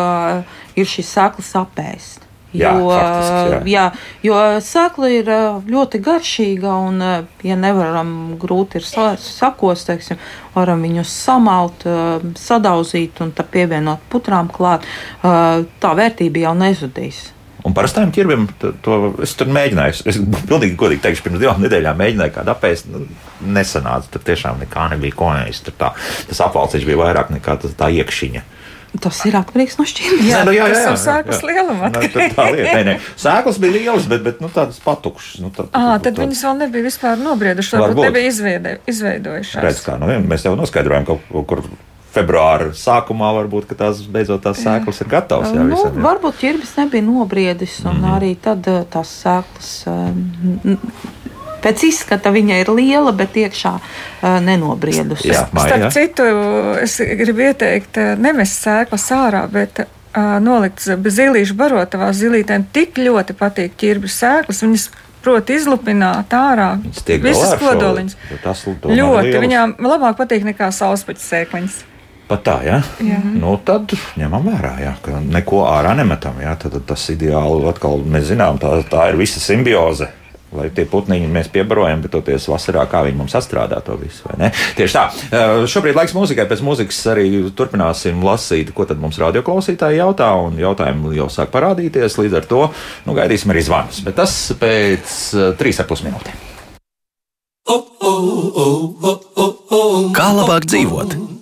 [0.77, 2.28] ir šis sēklas apēst.
[2.57, 3.61] Jā, jo, jā.
[3.69, 3.85] Jā,
[4.25, 5.27] jo sēkla ir
[5.69, 7.03] ļoti garšīga, un,
[7.45, 8.87] ja nevaram grūti ir
[9.21, 10.21] sakos, teiksim,
[10.55, 11.85] varam viņus samalt,
[12.41, 14.89] sadauzīt un pievienot putrām klāt,
[15.21, 17.27] tā vērtība jau nezudīs.
[17.67, 20.05] Un parastajam ķirbim to, to es tur mēģināju.
[20.09, 22.87] Es pilnīgi godīgi teikšu, pirms divām nedēļām mēģināju kādu apēst.
[22.93, 23.03] Nu,
[23.45, 24.09] nesanāca.
[24.15, 25.69] Tur tiešām nekā nebija ko ēst.
[25.77, 28.45] Tas apvalciņš bija vairāk nekā tas, tā iekšķiņa.
[28.97, 30.25] Tas ir atkarīgs no šķirnes.
[30.25, 31.91] Jā, nu, jā, jā, jā, jā, sēklas lieluma.
[31.93, 32.95] Nu, tā lieta, nē, nē.
[33.21, 35.43] Sēklas bija lielas, bet, bet nu, tādas patukšas.
[35.45, 37.83] Nu, tā, à, tad tā, viņas vēl nebija vispār nobriedušas.
[37.85, 39.61] Varbūt nebija izveidē, izveidojušās.
[39.67, 41.65] Redz, kā, nu, mēs jau noskaidrojām, ka kaut kur
[42.17, 45.53] februāra sākumā varbūt tās beidzot tās sēklas ir gatavas.
[45.53, 46.05] Jā, nu, visam, jā.
[46.09, 48.17] Varbūt ķirbis nebija nobriedis, un mm -hmm.
[48.17, 49.73] arī tad tās sēklas
[51.65, 55.33] Pēc izskata viņa ir liela, bet iekšā uh, nenobriedusi.
[55.33, 55.91] Jā, māja, Starp jā.
[55.97, 56.29] citu,
[56.83, 63.77] es gribu ieteikt, nemest sēklas ārā, bet uh, nolikt zilīšu barotavā zilītēm tik ļoti patīk
[63.81, 64.63] ķirbis sēklas.
[64.67, 64.89] Viņas
[65.25, 66.73] prot izlupināt ārā
[67.07, 68.17] visas kodoliņas.
[68.87, 71.79] Ļoti viņām labāk patīk nekā saulespaķa sēkliņas.
[72.29, 72.83] Pat tā, ja?
[73.01, 73.19] jā.
[73.25, 76.37] Nu, tad ņemam vērā, ja, ka neko ārā nemetam.
[76.45, 80.11] Ja, tad tas ideāli atkal mēs zinām, tā, tā ir visa simbioze
[80.57, 84.25] Lai tie putniņi mēs piebarojam, bet toties vasarā, kā viņi mums sastrādā to visu.
[84.79, 85.05] Tieši tā.
[85.69, 91.13] Šobrīd laiks mūzikai, pēc mūzikas arī turpināsim lasīt, ko tad mums radioklausītāji jautā, un jautājumi
[91.21, 92.17] jau sāk parādīties.
[92.23, 92.65] Līdz ar to
[93.05, 94.01] nu, gaidīsim arī zvanus.
[94.07, 95.17] Bet tas pēc
[95.61, 96.47] trīs ar pus minūtēm.
[100.17, 101.38] Kā labāk dzīvot?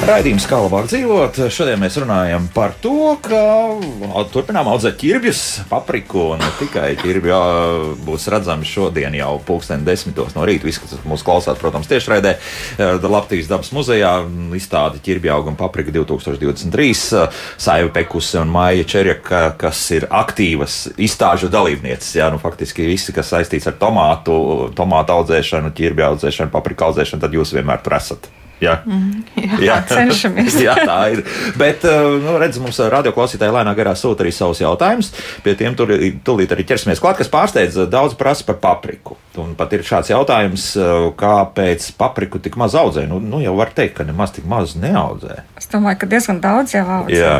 [0.00, 1.38] Raidījums kā labāk dzīvot.
[1.52, 3.40] Šodien mēs runājam par to, ka
[4.32, 7.40] turpinām audzēt ķirbjus, papriku un ne tikai ķirbju.
[8.06, 10.64] Būs redzami šodien jau pulksten desmitos no rīta.
[10.64, 12.32] Visi, kas mūs klausās, protams, tiešraidē
[13.04, 14.14] Latvijas dabas muzejā
[14.56, 17.28] izstāde ķirbju auguma paprika 2023.
[17.60, 22.16] Saiva Pekusi un Maija Čerjaka, kas ir aktīvas izstāžu dalībnieces.
[22.16, 24.40] Jā, nu, faktiski visi, kas saistīts ar tomātu,
[24.80, 28.32] tomātu audzēšanu, ķirbju audzēšanu, papriku audzēšanu, tad jūs vienmēr tur esat.
[28.60, 29.76] Jā, mm, jā, jā.
[29.88, 30.58] cenšamies.
[30.66, 31.22] jā, tā ir.
[31.60, 35.12] Bet, uh, nu, redz, mums uh, radioklausītāji lēnā garā sūta arī savus jautājumus.
[35.44, 35.94] Pie tiem tur
[36.26, 39.16] tūlīt arī ķersimies klāt, kas pārsteidz uh, daudz prasa par papriku.
[39.40, 40.66] Un pat ir šāds jautājums,
[41.16, 43.06] kāpēc papriku tik maz audzē?
[43.08, 45.40] Nu, nu jau var teikt, ka nemaz tik maz neaudzē.
[45.56, 47.16] Es domāju, ka diezgan daudz jau audzē.
[47.16, 47.34] Jā.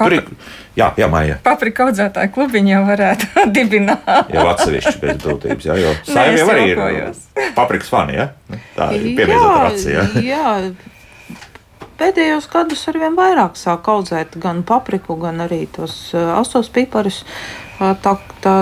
[0.00, 0.22] Papri...
[0.24, 1.38] Tur jā, jā, māja.
[1.44, 4.32] Paprika audzētāju klubiņu jau varētu dibināt.
[4.34, 6.82] jau atsevišķi pēc būtības, jā, jo saimē arī ir
[7.58, 8.30] paprikas fani, jā?
[8.50, 10.08] Nu, tā ir pievienota racija.
[10.24, 10.56] Jā.
[12.00, 17.26] Pēdējos gados ar vien vairāk sāk audzēt gan papriku, gan arī tos astos piparus.
[17.76, 18.54] Tā, tā,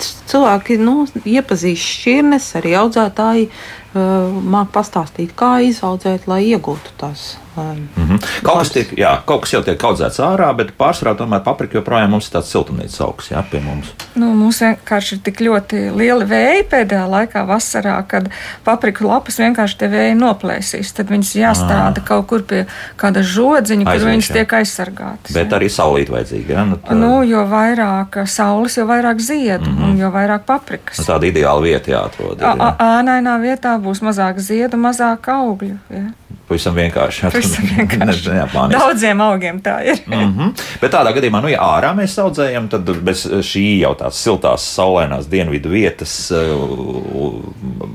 [0.00, 7.88] cilvēki nu, iepazīst šķirnes, arī audzētāji uh, māca pastāstīt, kā izaudzēt, lai iegūtu tās Mm
[7.96, 8.18] -hmm.
[8.42, 12.10] kaut, kas tiek, jā, kaut kas jau tiek audzēts ārā, bet pārsvarā tomēr paprika joprojām
[12.10, 13.92] mums ir tāds siltumnīcas augs jā, pie mums.
[14.14, 18.30] Nu, mums vienkārši ir tik ļoti lieli vēji pēdējā laikā, vasarā, kad
[18.64, 20.92] papriku lapas vienkārši tie vēji noplēsīs.
[20.94, 22.06] Tad viņas jāstāda à.
[22.06, 25.34] kaut kur pie kāda žodziņa, kur Aizvieš, viņas tiek aizsargātas.
[25.34, 25.56] Bet jā.
[25.56, 26.52] arī saulīt vajadzīga.
[26.52, 26.64] Ja?
[26.64, 26.94] Nu, tā...
[26.94, 29.90] nu, jo vairāk saules, jo vairāk ziedu mm -hmm.
[29.90, 30.98] un jo vairāk paprikas.
[30.98, 32.40] Nu, tāda ideāla vieta jāatrod.
[32.40, 32.74] Jā.
[32.78, 35.76] Ānainā vietā būs mazāk ziedu, mazāk augļu.
[35.90, 36.10] Ja?
[36.50, 37.28] Pavisam vienkārši.
[37.30, 38.32] Pavisam vienkārši.
[38.34, 40.00] ne, Daudziem augiem tā ir.
[40.06, 40.62] mm -hmm.
[40.80, 45.28] Bet tādā gadījumā, nu, ja ārā mēs audzējam, tad bez šī jau tās siltās, saulainās
[45.30, 47.38] dienvidu vietas, uh,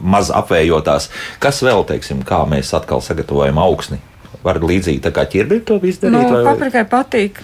[0.04, 4.00] maz apvējotās, kas vēl, teiksim, kā mēs atkal sagatavojam augsni?
[4.44, 6.16] Var līdzīgi tā kā ķirbīt to izdarīt?
[6.16, 6.44] Nu, vai...
[6.54, 7.42] paprikai patīk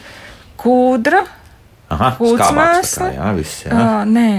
[0.57, 1.25] kūdra,
[1.89, 3.11] kūtsmēsli.
[4.05, 4.29] Nē,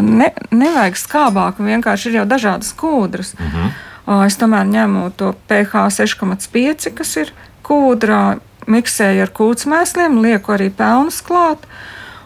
[0.00, 3.34] ne, nevajag skābāk, vienkārši ir jau dažādas kūdras.
[3.38, 3.70] Mm -hmm.
[4.06, 7.32] Es tomēr ņemu to pH 6,5, kas ir
[7.66, 8.38] kūdrā,
[8.70, 11.66] miksēju ar kūtsmēsliem, lieku arī pelnus klāt.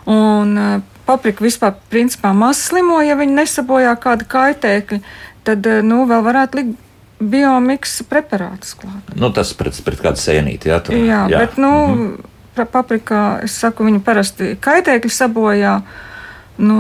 [0.09, 5.01] Un paprika vispār principā maz slimo, ja viņi nesabojā kādu kaitēkļu,
[5.49, 6.87] tad nu, vēl varētu likt
[7.21, 9.15] biomiksa preparātus klāt.
[9.17, 11.41] Nu, tas pret, pret kādu sēnīti, jā, tur, jā, jā.
[11.45, 12.05] bet, nu, mm
[12.57, 12.67] -hmm.
[12.73, 15.81] paprikā, es saku, viņi parasti kaitēkļi sabojā,
[16.59, 16.79] nu,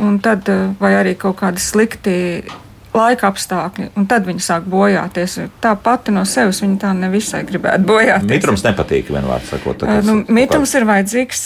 [0.00, 2.44] un tad vai arī kaut kādi slikti
[2.94, 5.38] laika apstākļi, un tad viņi sāk bojāties.
[5.62, 8.28] Tā pati no sevis viņa tā nevisai gribētu bojāties.
[8.30, 9.84] Mitrums nepatīk, vienmēr sakot.
[10.06, 11.44] Nu, mitrums ir vajadzīgs.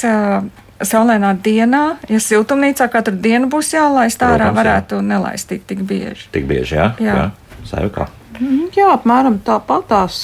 [0.85, 5.05] Saulēnā dienā, ja siltumnīcā katru dienu būs jālaist Protams, ārā, varētu jā.
[5.07, 6.27] nelaist tik, tik bieži.
[6.35, 6.89] Tik bieži, jā?
[7.01, 7.61] Jā, jā.
[7.71, 8.09] Saivakā.
[8.41, 10.19] Mm, jā apmēram tāpatās.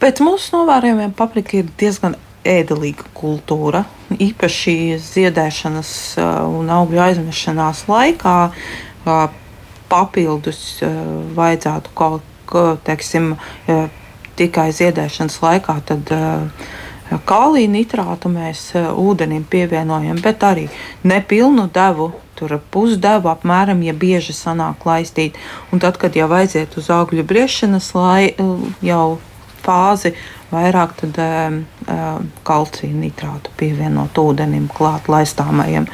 [0.00, 3.84] Pēc mūsu novērojumiem paprika ir diezgan ēdelīga kultūra.
[4.14, 5.90] Īpaši ziedēšanas
[6.44, 8.36] un augļu aizmešanās laikā
[9.90, 10.62] papildus
[11.36, 13.34] vajadzētu kaut ko, teiksim,
[14.38, 16.12] tikai ziedēšanas laikā, tad
[17.28, 20.68] kālija nitrātu mēs ūdenim pievienojam, bet arī
[21.06, 22.12] nepilnu devu.
[22.34, 25.36] Tur pusdevu apmēram, ja bieži sanāk laistīt.
[25.70, 28.32] Un tad, kad jau aiziet uz augļu briešanas lai,
[28.82, 29.20] jau
[29.62, 30.16] fāzi,
[30.54, 31.18] vairāk tad,
[32.46, 35.88] kalcija nitrātu pievienot ūdenim, klāt laistāmajam.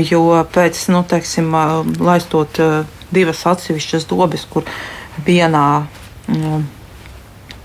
[0.00, 0.22] Jo
[0.54, 1.52] pēc, nu, teiksim,
[2.00, 2.58] laistot
[3.14, 4.66] divas atsevišķas dobes, kur
[5.26, 5.68] vienā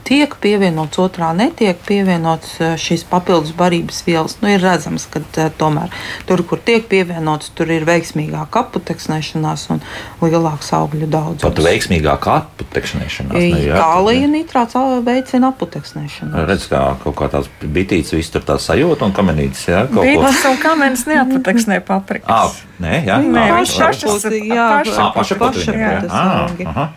[0.07, 4.37] tiek pievienots, otrā netiek pievienots eh, šīs papildus barības vielas.
[4.41, 5.93] Nu, ir redzams, ka eh, tomēr
[6.29, 9.83] tur, kur tiek pievienots, tur ir veiksmīgāka aputekšnēšanās un
[10.23, 11.43] lielāks augļu daudzums.
[11.45, 13.49] Pat veiksmīgāka aputekšnēšanās.
[13.73, 16.47] Kālija nitrāts veicina aputekšnēšanos.
[16.49, 19.85] Redz, kā kaut kā tās bitītes, viss tur tā sajūta un kamenītes, jā?
[19.91, 22.27] Kaut Bites un kamenis neaputekšnē paprikas.
[22.27, 23.21] Ā, nē, jā?
[23.23, 26.91] Nē, viņš pašas, jā, paša, paša, paša, paša, paša,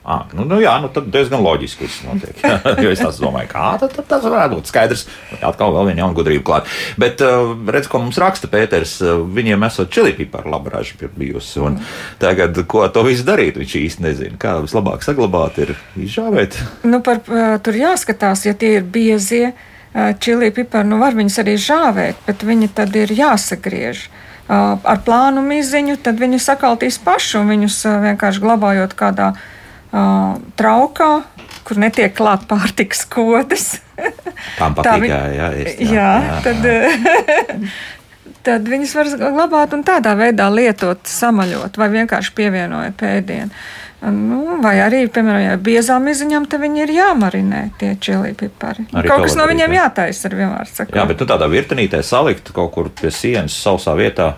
[0.00, 2.38] Ah, nu, nu, jā, nu, tad diezgan loģiski viss notiek.
[2.88, 5.02] es domāju, kā tad, tad tas varētu būt skaidrs.
[5.44, 6.70] Atkal vēl viena jauna gudrība klāt.
[7.00, 8.96] Bet uh, redz, ko mums raksta Pēters.
[9.36, 11.60] Viņiem esot čilipiparu labraža bijusi.
[11.60, 11.76] Un
[12.22, 14.40] tagad, ko to visu darīt, viņš īsti nezina.
[14.40, 16.56] Kā vislabāk saglabāt, ir izžāvēt.
[16.88, 17.20] Nu, par,
[17.60, 19.52] tur jāskatās, ja tie ir biezie
[20.22, 24.04] čili pipari, nu var viņus arī žāvēt, bet viņi tad ir jāsagriež.
[24.48, 29.58] Ar plānu miziņu, tad viņi sakaltīs paši un viņus vienkārši glabājot kādā veidā
[29.92, 31.10] uh, traukā,
[31.66, 33.72] kur netiek klāt pārtikas kodas.
[34.60, 36.64] Tām patīk, jā, jā, jā, jā, tad,
[38.48, 43.62] tad viņas var glabāt un tādā veidā lietot, samaļot vai vienkārši pievienojot pēdienu.
[44.00, 48.86] Nu, vai arī, piemēram, ja biezām izziņām, tad viņi ir jāmarinē tie čili pipari.
[48.96, 50.96] Arī kaut kas no viņiem jātaisa ar vienmēr sakot.
[50.96, 54.32] Jā, bet tu tādā virtenītē salikt kaut kur pie sienas sausā vietā.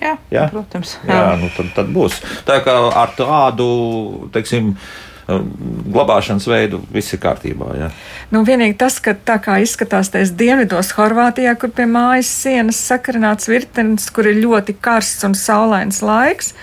[0.00, 0.48] Jā, jā?
[0.52, 0.96] protams.
[1.04, 2.18] Jā, jā nu, tad, tad būs.
[2.48, 3.70] Tā kā ar tādu,
[4.34, 4.74] teiksim,
[5.30, 7.70] glabāšanas veidu viss ir kārtībā.
[7.78, 7.90] Ja?
[8.32, 13.50] Nu, vienīgi tas, ka tā kā izskatās tais dienvidos, Horvātijā, kur pie mājas sienas sakarināts
[13.50, 16.54] virtenis, kur ir ļoti karsts un saulains laiks,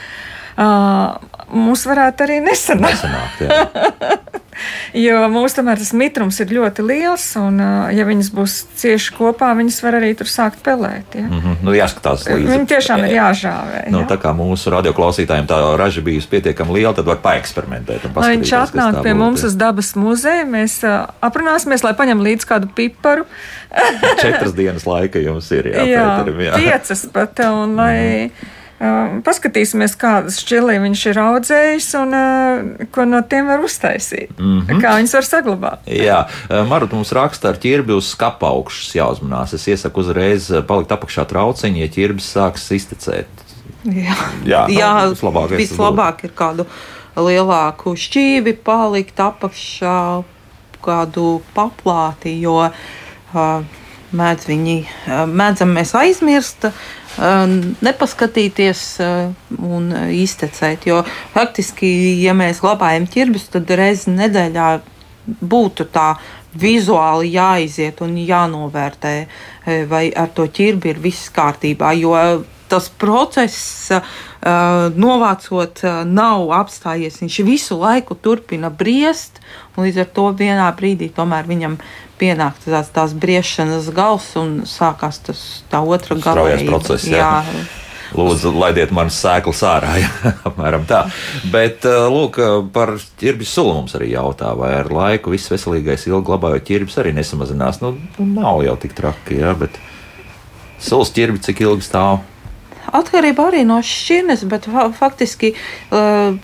[0.57, 1.15] uh,
[1.53, 3.05] mums varētu arī nesanākt.
[3.05, 4.35] nesanākt
[5.07, 7.59] jo mūsu tomēr tas mitrums ir ļoti liels, un,
[7.93, 11.15] ja viņas būs cieši kopā, viņas var arī tur sākt pelēt.
[11.15, 11.27] Ja?
[11.27, 11.59] Mm -hmm.
[11.67, 12.49] nu, jāskatās līdzi.
[12.51, 13.83] Viņi tiešām ir jāžāvē.
[13.93, 14.09] Nu, jā.
[14.09, 18.09] Tā kā mūsu radioklausītājiem tā raža bijusi pietiekami liela, tad var paeksperimentēt.
[18.15, 19.21] Lai viņš atnāk pie būtu.
[19.21, 23.25] mums uz dabas muzeju, mēs uh, aprunāsimies, lai paņem līdzi kādu piparu.
[24.21, 25.87] Četras dienas laika jums ir jāpēc.
[25.87, 26.53] Jā, jā.
[26.55, 27.97] piecas pat, un lai.
[28.27, 32.11] Mm paskatīsimies, kādas čili viņš ir audzējis un
[32.93, 34.35] ko no tiem var uztaisīt.
[34.37, 34.81] Mm -hmm.
[34.83, 35.87] Kā viņas var saglabāt.
[35.89, 36.19] Jā,
[36.67, 39.53] Marut mums raksta ar ķirbi uz skapa augšas jāuzmanās.
[39.53, 43.27] Es iesaku uzreiz palikt apakšā trauciņā, ja ķirbis sāks iztecēt.
[43.83, 46.65] Jā, jā, jā nu, vislabāk, vislabāk ir kādu
[47.15, 50.23] lielāku šķīvi palikt apakšā,
[50.85, 53.63] kādu paplāti, jo uh,
[54.11, 54.77] mēdz viņi,
[55.33, 56.69] mēdzam mēs aizmirst.
[56.69, 56.73] Uh,
[57.17, 58.81] nepaskatīties
[59.57, 60.85] un iztecēt.
[60.89, 61.03] Jo
[61.33, 61.89] faktiski,
[62.21, 64.67] ja mēs glabājam ķirbis, tad reizi nedēļā
[65.41, 66.11] būtu tā
[66.57, 69.15] vizuāli jāiziet un jānovērtē,
[69.89, 71.91] vai ar to ķirbi ir viss kārtībā.
[71.99, 72.15] Jo
[72.67, 73.91] tas process,
[74.97, 77.19] novācot, nav apstājies.
[77.21, 79.41] Viņš visu laiku turpina briest,
[79.75, 81.77] un līdz ar to vienā brīdī tomēr viņam
[82.19, 87.07] pienāk tās, tās briešanas gals un sākās tas tā otra gala process.
[87.09, 87.41] Jā.
[87.47, 87.65] Jā.
[88.15, 89.97] Lūdzu, laidiet manas sēklas ārā.
[90.03, 91.01] Jā, apmēram tā.
[91.51, 92.39] Bet, uh, lūk,
[92.73, 97.11] par ķirbis sulu mums arī jautā, vai ar laiku viss veselīgais ilgi glabājot ķirbis arī
[97.17, 97.81] nesamazinās.
[97.83, 99.75] Nu, nav jau tik traki, jā, bet
[100.79, 102.23] sulas ķirbi cik ilgi stāv?
[102.95, 105.53] Atkarībā arī no šķirnes, bet faktiski,
[105.91, 106.37] uh,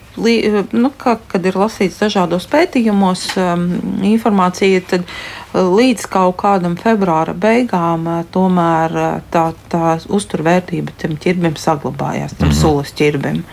[0.74, 3.68] nu, kā, kad ir lasīts dažādos pētījumos um,
[4.10, 8.98] informācija, tad uh, līdz kaut kādam februāra beigām uh, tomēr
[9.34, 12.62] tā, tā uzturvērtība tam ķirbim saglabājās, tam mm -hmm.
[12.62, 13.44] sulas ķirbim.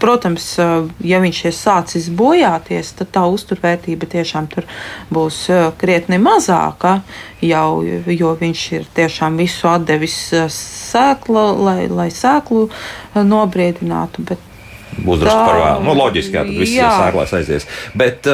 [0.00, 0.48] Protams,
[1.04, 4.48] ja viņš ir sācis bojāties, tad tā uzturvērtība tiešām
[5.12, 5.44] būs
[5.80, 7.00] krietni mazāka,
[7.44, 10.18] jau, jo viņš ir tiešām visu atdevis
[10.56, 12.68] sēkla, lai, lai sēklu
[13.14, 14.26] nobriedinātu.
[14.32, 14.52] Bet
[14.96, 15.84] Būs drusku par vēlu.
[15.84, 17.66] Nu, loģiski, jā, tad viss sēklās aizies.
[17.98, 18.28] Bet,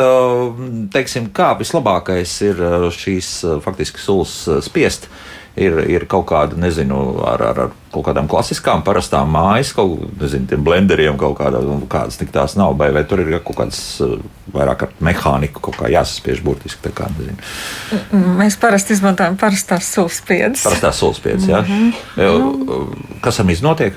[0.95, 2.61] teiksim, kā vislabākais ir
[2.95, 3.33] šīs
[3.65, 5.09] faktiski sulas spiest?
[5.57, 10.65] ir, ir kaut kāda, nezinu, ar, ar, ar kaut kādām klasiskām, parastām mājas, kaut kādiem
[10.65, 11.61] blenderiem, kaut kādā,
[11.93, 14.15] kādas tik tās nav, vai, vai tur ir kaut kāds eh,
[14.55, 16.93] vairāk ar mehāniku, kaut kā jāsaspiež burtiski.
[16.93, 18.33] Kā, nezinu.
[18.41, 20.65] Mēs parasti izmantojam parastās sulspiedas.
[20.67, 21.63] Parastās sulspiedas, jā.
[21.63, 23.21] Mm -hmm.
[23.21, 23.95] Kas ar mizu notiek?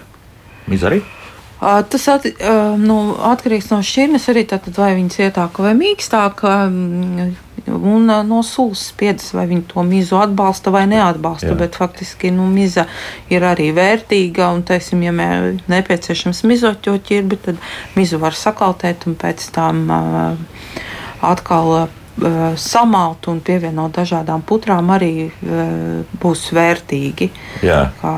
[0.67, 1.01] Mizu arī?
[1.59, 2.25] Tas at,
[2.81, 2.97] nu,
[3.31, 6.51] atkarīgs no šķirnes arī, tātad, vai viņas ietāka vai mīkstāka
[7.65, 11.53] un no sūs spiedas, vai viņi to mizu atbalsta vai neatbalsta.
[11.53, 11.57] Jā.
[11.57, 12.83] Bet faktiski nu, miza
[13.31, 15.13] ir arī vērtīga, un, teiksim, ja
[15.71, 17.61] nepieciešams mizot to ķirbi, tad
[17.95, 19.87] mizu var sakautēt un pēc tam
[21.25, 21.87] atkal
[22.61, 25.31] samalt un pievienot dažādām putrām arī
[26.21, 27.31] būs vērtīgi.
[27.65, 27.89] Jā.
[28.03, 28.13] Kā,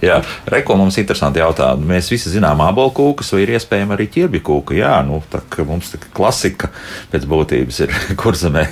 [0.00, 1.88] Jā, reko mums ir interesanti jautājumi.
[1.90, 4.76] Mēs visi zinām ābolu kūkas, vai ir iespējama arī ķirbju kūka.
[4.78, 6.70] Jā, nu, tā kā mums tā klasika
[7.12, 8.64] pēc būtības ir kurzemē,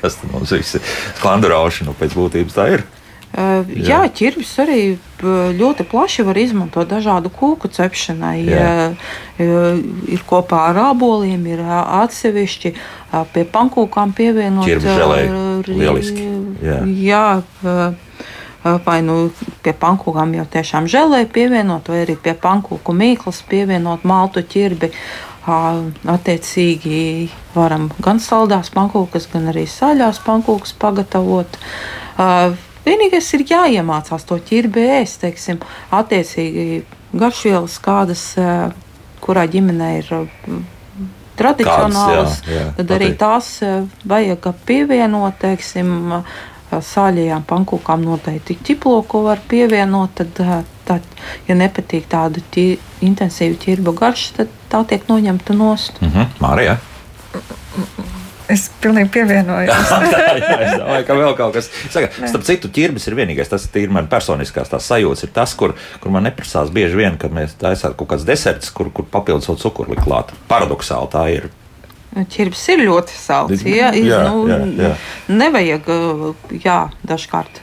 [0.00, 0.82] kas tad mums visi
[1.22, 2.84] klandurauši, nu, pēc būtības tā ir.
[3.32, 4.80] Uh, jā, jā ķirbis arī
[5.56, 8.42] ļoti plaši var izmantot dažādu kūku cepšanai.
[8.44, 9.14] Uh,
[10.12, 14.68] ir kopā ar āboliem, ir atsevišķi uh, pie pankūkām pievienot.
[14.68, 15.22] Ķirbis želē,
[15.70, 16.26] lieliski.
[16.60, 16.82] Jā.
[16.84, 17.24] jā
[18.62, 19.16] vai nu
[19.62, 24.92] pie pankūkām jau tiešām žēlē pievienot, vai arī pie pankūku mīklas pievienot maltu ķirbi.
[25.42, 31.58] Attiecīgi varam gan saldās pankūkas, gan arī saļās pankūkas pagatavot.
[32.86, 35.58] Vienīgais ir jāiemācās to ķirbi ēst, teiksim,
[35.94, 36.84] attiecīgi
[37.18, 38.22] garšvielas kādas,
[39.22, 40.14] kurā ģimenē ir
[41.38, 43.52] tradicionālas, Kāds, jā, jā, tad arī tās
[44.08, 46.22] vajag pievienot, teiksim,
[46.80, 50.22] sāļajām pankūkām noteikti ķiploku var pievienot.
[50.22, 51.02] Tad, tad
[51.48, 52.66] ja nepatīk tāda ķi,
[53.04, 56.00] intensīva ķirbu garša, tad tā tiek noņemta nost.
[56.00, 56.26] Mm -hmm.
[56.40, 56.78] Mārija.
[58.52, 59.70] Es pilnīgi pievienojos.
[60.12, 61.70] jā, es domāju, ka vēl kaut kas.
[61.92, 66.10] Saka, starp citu, ķirbis ir vienīgais, tas ir man personiskās sajūtas, ir tas, kur, kur
[66.10, 69.96] man neprasās bieži vien, kad mēs taisām kaut kāds deserts, kur, kur papildus vēl cukuru
[69.96, 70.34] klāt.
[70.48, 71.48] Paradoxāli tā ir.
[72.12, 73.62] Ķirbis ir ļoti salds.
[73.64, 73.90] Ja?
[73.96, 74.94] Jā, nu, jā, jā.
[75.32, 75.92] Nevajag,
[76.60, 77.62] jā, dažkārt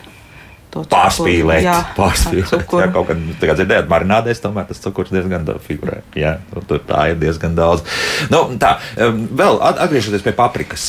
[0.70, 2.68] Pārspīlēt, jā, pārspīlēt.
[2.70, 6.04] Jā, kaut kad tā dzirdējāt, marinādēs, tomēr tas cukurs diezgan figurē.
[6.18, 7.82] Jā, nu, tur tā ir diezgan daudz.
[8.30, 10.86] Nu, tā, vēl atgriežoties pie paprikas,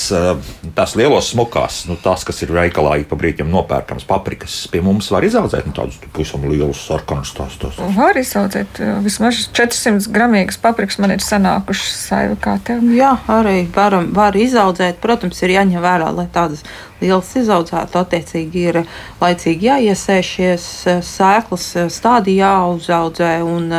[0.76, 5.08] tās lielos smukās, nu, tās, kas ir veikalā, ik pa brīdim nopērkams paprikas, pie mums
[5.14, 7.56] var izaudzēt nu, tādus pavisam lielus sarkanus tās.
[7.62, 7.80] tās.
[7.96, 12.84] Var izaudzēt, vismaz 400 gramīgas paprikas man ir sanākušas saiva kā tev.
[12.96, 15.00] Jā, arī varam, var izaudzēt.
[15.00, 16.66] Protams, ir jāņem vērā, lai tādas
[17.00, 18.82] liels izaudzētu, attiecīgi ir
[19.20, 20.66] laicīgi jāiesēšies,
[21.06, 23.70] sēklas stādījā jāuzaudzē un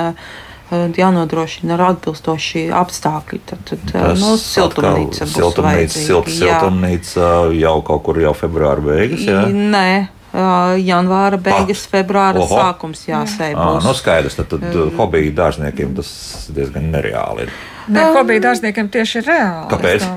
[0.71, 3.41] jānodrošina ar atbilstoši apstākļi.
[3.49, 3.91] Tad, tad
[4.21, 9.45] nu, siltumnīca būs siltumnīca, silt, siltumnīca jau kaut kur jau februāra beigas, jā?
[9.51, 9.91] Nē.
[10.31, 11.91] Janvāra beigas, Pat.
[11.91, 12.55] februāra Oho.
[12.55, 13.51] sākums jāsēj.
[13.51, 16.11] Jā, nu skaidrs, tad, tad uh, hobiju dārzniekiem tas
[16.55, 17.51] diezgan nereāli ir.
[17.91, 19.67] Ne, hobiju dārzniekiem tieši ir reāli.
[19.73, 20.07] Kāpēc?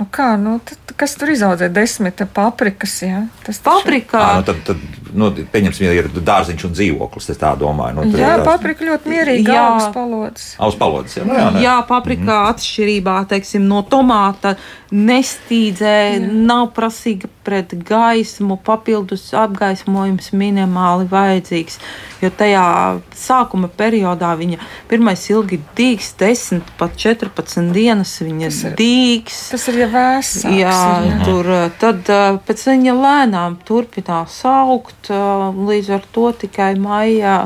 [0.00, 2.96] Nu kā, nu, tad, kas tur izaudzē desmit paprikas?
[3.04, 3.24] Ja?
[3.46, 4.22] Tas paprikā.
[4.22, 4.80] À, nu, tad, tad,
[5.14, 7.30] nu, pieņemsim, ja ir dārziņš un dzīvoklis.
[7.34, 8.00] Es tā domāju.
[8.00, 8.46] Nu, jā, tās...
[8.48, 9.52] paprika ļoti mierīgi.
[9.52, 10.46] Jā, uz palodas.
[10.56, 12.54] Uz palodas jā, nu, jā, jā, paprikā mm.
[12.54, 14.56] atšķirībā teiksim, no tomāta
[14.92, 16.32] nestīdzē, jā.
[16.48, 21.78] nav prasīga pret gaismu, papildus apgaismojums minimāli vajadzīgs.
[22.22, 22.66] Jo tajā
[23.18, 29.40] sākuma periodā viņa pirmais ilgi dīgs, 10, pat 14 dienas viņa dīgs.
[29.54, 30.46] Tas ir jau vēsts.
[30.46, 31.50] Jā, ir, jā, tur
[31.82, 32.08] tad
[32.46, 37.36] pēc viņa lēnām turpinās augt, līdz ar to tikai maijā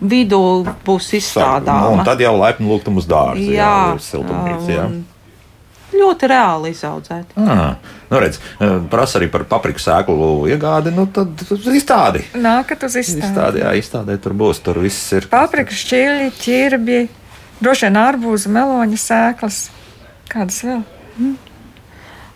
[0.00, 0.42] vidū
[0.86, 1.98] būs izstrādāta.
[1.98, 3.42] Nu, tad jau laipni lūgtu uz dārza.
[3.42, 4.74] Jā, jā siltumnīca.
[4.74, 4.88] Jā.
[5.98, 7.32] Ļoti reāli izaudzēt.
[7.40, 7.78] Ah,
[8.10, 12.22] nu redz, eh, prasa arī par papriku sēklu iegādi, nu tad izstādi.
[12.36, 13.24] Nākat uz izstādi.
[13.24, 15.26] Izstādi, jā, izstādē tur būs, tur viss ir.
[15.32, 17.00] Paprika šķirļi, ķirbi,
[17.64, 19.64] droši vien arbūza, meloņa sēklas.
[20.28, 20.84] Kādas vēl?
[21.18, 21.36] Mm.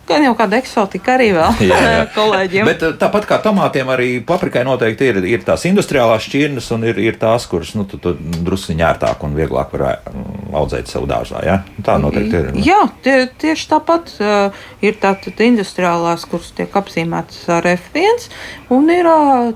[0.03, 1.99] Gan jau kāda eksotika arī vēl jā, jā.
[2.17, 2.67] kolēģiem.
[2.67, 6.99] Bet eh, tāpat kā tomātiem, arī paprikai noteikti ir, ir tās industriālās šķirnes un ir,
[6.99, 10.11] ir tās, kuras nu, tu, tu drusciņā ērtāk un vieglāk var eh,
[10.59, 11.45] audzēt sev dārzā.
[11.47, 11.61] Ja?
[11.87, 12.51] Tā noteikti ir.
[12.67, 18.27] Jā, tie, tieši tāpat uh, ir tātad industriālās, kuras tiek apzīmētas ar F1,
[18.75, 19.09] un ir,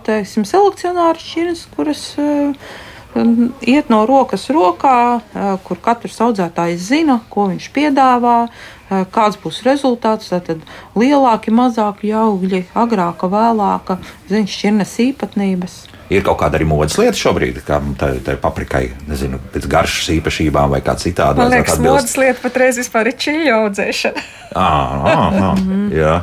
[0.07, 2.09] teiksim, selekcionāri šķirnes, kuras.
[2.21, 2.75] Uh,
[3.65, 5.23] iet no rokas rokā,
[5.65, 10.31] kur katrs audzētājs zina, ko viņš piedāvā, Eh, kāds būs rezultāts.
[10.31, 10.63] Tad
[10.97, 15.77] lielāki, mazāki augļi, agrāka, vēlāka, zināms, šķirnes īpatnības.
[16.13, 20.71] Ir kaut kāda arī modes lieta šobrīd, kā tā, tā paprikai, nezinu, pēc garšas īpašībām
[20.71, 21.41] vai kā citādi.
[21.43, 24.23] Man liekas, modes lieta patreiz vispār ir čiļu audzēšana.
[24.55, 24.69] à,
[25.11, 25.51] à,
[26.03, 26.15] jā.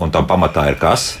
[0.00, 1.18] Un tam pamatā ir kas?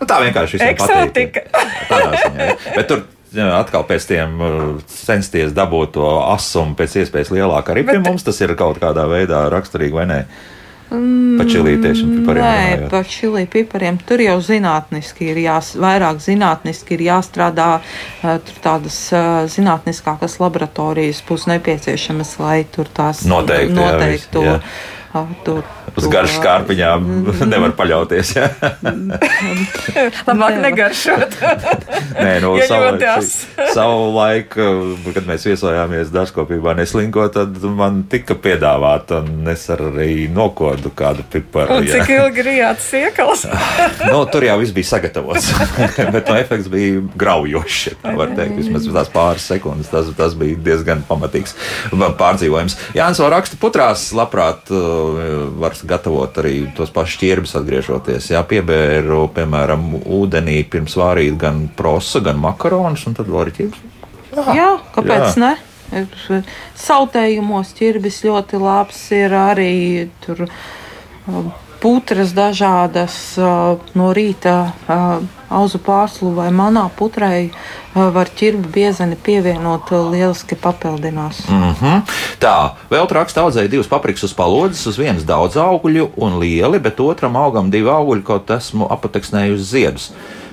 [0.00, 1.44] Nu, tā vienkārši ir eksotika.
[1.90, 2.48] Tādā ziņā.
[2.74, 3.04] Bet tur
[3.34, 4.50] atkal pēc tam uh,
[4.90, 7.72] censties dabūt to asumu pēc iespējas lielāku.
[7.74, 8.06] Arī pie Bet...
[8.08, 10.20] mums tas ir kaut kādā veidā raksturīgi vai nē.
[10.86, 12.44] Mm, pa čilītiešiem pipariem.
[12.44, 12.90] Nē, runājot.
[12.92, 19.00] pa čilī pipariem tur jau zinātniski ir jās, vairāk zinātniski ir jāstrādā, uh, tur tādas
[19.10, 24.44] uh, zinātniskākas laboratorijas būs nepieciešamas, lai tur tās noteikti, noteikti jā, to.
[24.46, 24.60] Jā.
[25.44, 25.64] Tur
[25.96, 27.06] Uz garšas kārpiņām
[27.52, 28.32] nevar paļauties.
[28.36, 28.48] Ja?
[30.28, 31.36] Labāk negaršot.
[32.16, 33.14] Nē, no nu, ja
[33.72, 34.66] savu laiku,
[35.14, 41.78] kad mēs viesojāmies dārzkopībā neslinko, tad man tika piedāvāta, un es arī nokodu kādu piparu.
[41.80, 42.26] Un cik ja.
[42.26, 43.46] ilgi rijāt siekals?
[44.04, 45.48] no, tur jau viss bija sagatavots,
[46.12, 48.56] bet no efekts bija graujošs, ja tā var teikt.
[48.60, 51.56] Vismaz tās pāris sekundes tas, tas bija diezgan pamatīgs
[51.92, 52.78] pārdzīvojums.
[52.96, 54.95] Jānis vēl raksta putrās, labprāt, uh,
[55.60, 58.30] var gatavot arī tos pašus ķirbis atgriežoties.
[58.34, 59.88] Jā, piebēru, piemēram,
[60.18, 63.84] ūdenī pirms vārīt gan prosa, gan makaronus, un tad vēl arī ķirbis.
[64.36, 65.34] Jā, jā kāpēc jā.
[65.44, 65.54] ne?
[66.76, 69.76] Sautējumos ķirbis ļoti labs ir arī
[70.24, 70.46] tur.
[71.86, 73.14] Putras dažādas
[73.94, 74.72] no rīta
[75.46, 77.52] auzu pārslu vai manā putrai
[77.94, 81.44] var ķirbu biezeni pievienot, lieliski papildinās.
[81.48, 82.02] Mm -hmm.
[82.42, 87.00] Tā, vēl raksta audzēja divas paprikas uz palodzes, uz vienas daudz augļu un lieli, bet
[87.00, 90.12] otram augam divi augļi, kaut esmu apateksnējusi ziedus.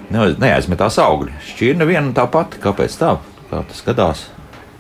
[0.10, 1.34] Ne, neaizmetās augļi.
[1.48, 2.62] Šķirne viena tā pati.
[2.62, 3.18] Kāpēc tā?
[3.50, 4.30] Kā tas gadās?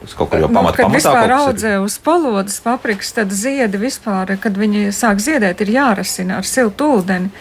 [0.03, 0.83] Tas kaut kur jau pamatā.
[0.83, 5.71] Nu, kad vispār audzē uz palodas paprikas, tad ziedi vispār, kad viņi sāk ziedēt, ir
[5.77, 7.31] jārasina ar siltu ūdeni.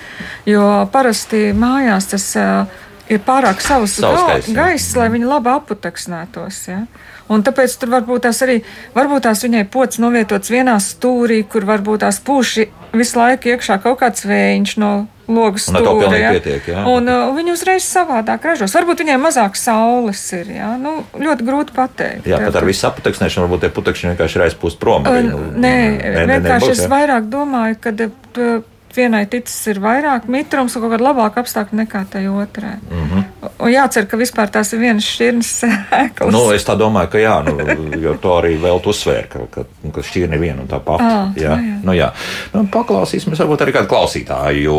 [0.46, 6.60] Jo parasti mājās tas uh, ir pārāk savs gaiss, gaiss, lai viņi labi aputeksnētos.
[6.70, 6.84] Ja?
[7.32, 8.60] Un tāpēc tur varbūt tās arī,
[8.94, 14.00] varbūt tās viņai pocis novietots vienā stūrī, kur varbūt tās pūši visu laiku iekšā kaut
[14.02, 14.92] kāds vējiņš no
[15.32, 16.10] logas stūra.
[16.18, 16.32] Ja?
[16.36, 16.84] Pietiek, ja?
[16.90, 18.74] Un uh, viņi uzreiz savādāk ražos.
[18.76, 20.50] Varbūt viņiem mazāk saules ir.
[20.58, 20.72] Ja?
[20.80, 22.28] Nu, ļoti grūti pateikt.
[22.28, 25.08] Jā, pat ar visu aputeksnēšanu varbūt tie putekšņi vienkārši ir aizpūst prom.
[25.08, 25.72] Uh, nē, nē,
[26.02, 28.52] nē, vienkārši nebūs, es vairāk domāju, ka uh,
[28.96, 32.74] vienai ticis ir vairāk mitrums un kaut kāda labāka apstākļa nekā tai otrai.
[32.90, 33.50] Mm -hmm.
[33.58, 36.32] Un jācer, ka vispār tās ir vienas šķirnes sēklas.
[36.32, 37.56] Nu, es tā domāju, ka jā, nu,
[38.00, 39.64] jo to arī vēl uzsvēr, ka, ka,
[39.94, 41.04] ka šķirne viena un tā pati.
[41.04, 41.78] À, jā, jā.
[41.82, 42.12] Nu, jā.
[42.52, 44.72] Nu, paklausīsimies varbūt arī kādu klausītāju.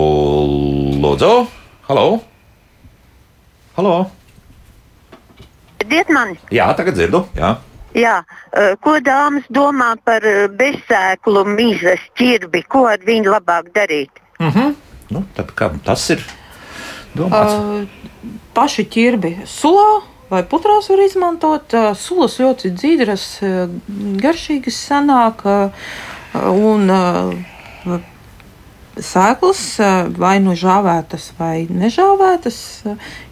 [1.02, 1.48] Lūdzu,
[1.88, 2.22] halo!
[3.76, 4.10] Halo!
[5.80, 6.38] Dzirdiet mani?
[6.52, 7.26] Jā, tagad dzirdu.
[7.36, 7.56] Jā.
[7.94, 12.64] Jā, eh, ko dāmas domā par eh, bezsēklu mizas ķirbi?
[12.66, 14.10] Ko ar viņu labāk darīt?
[14.40, 14.74] Mm -hmm.
[15.14, 15.54] nu, tad,
[15.86, 16.24] tas ir
[17.14, 17.54] domāts.
[17.54, 17.86] Uh,
[18.54, 21.74] paši ķirbi sulā vai putrās var izmantot.
[21.74, 23.70] Uh, sulas ļoti dzīves, uh,
[24.22, 25.46] garšīgas sanāk.
[25.46, 25.70] Uh,
[26.50, 28.00] un, uh,
[28.94, 29.80] Sēklas
[30.18, 32.84] vai nu žāvētas, vai nežāvētas,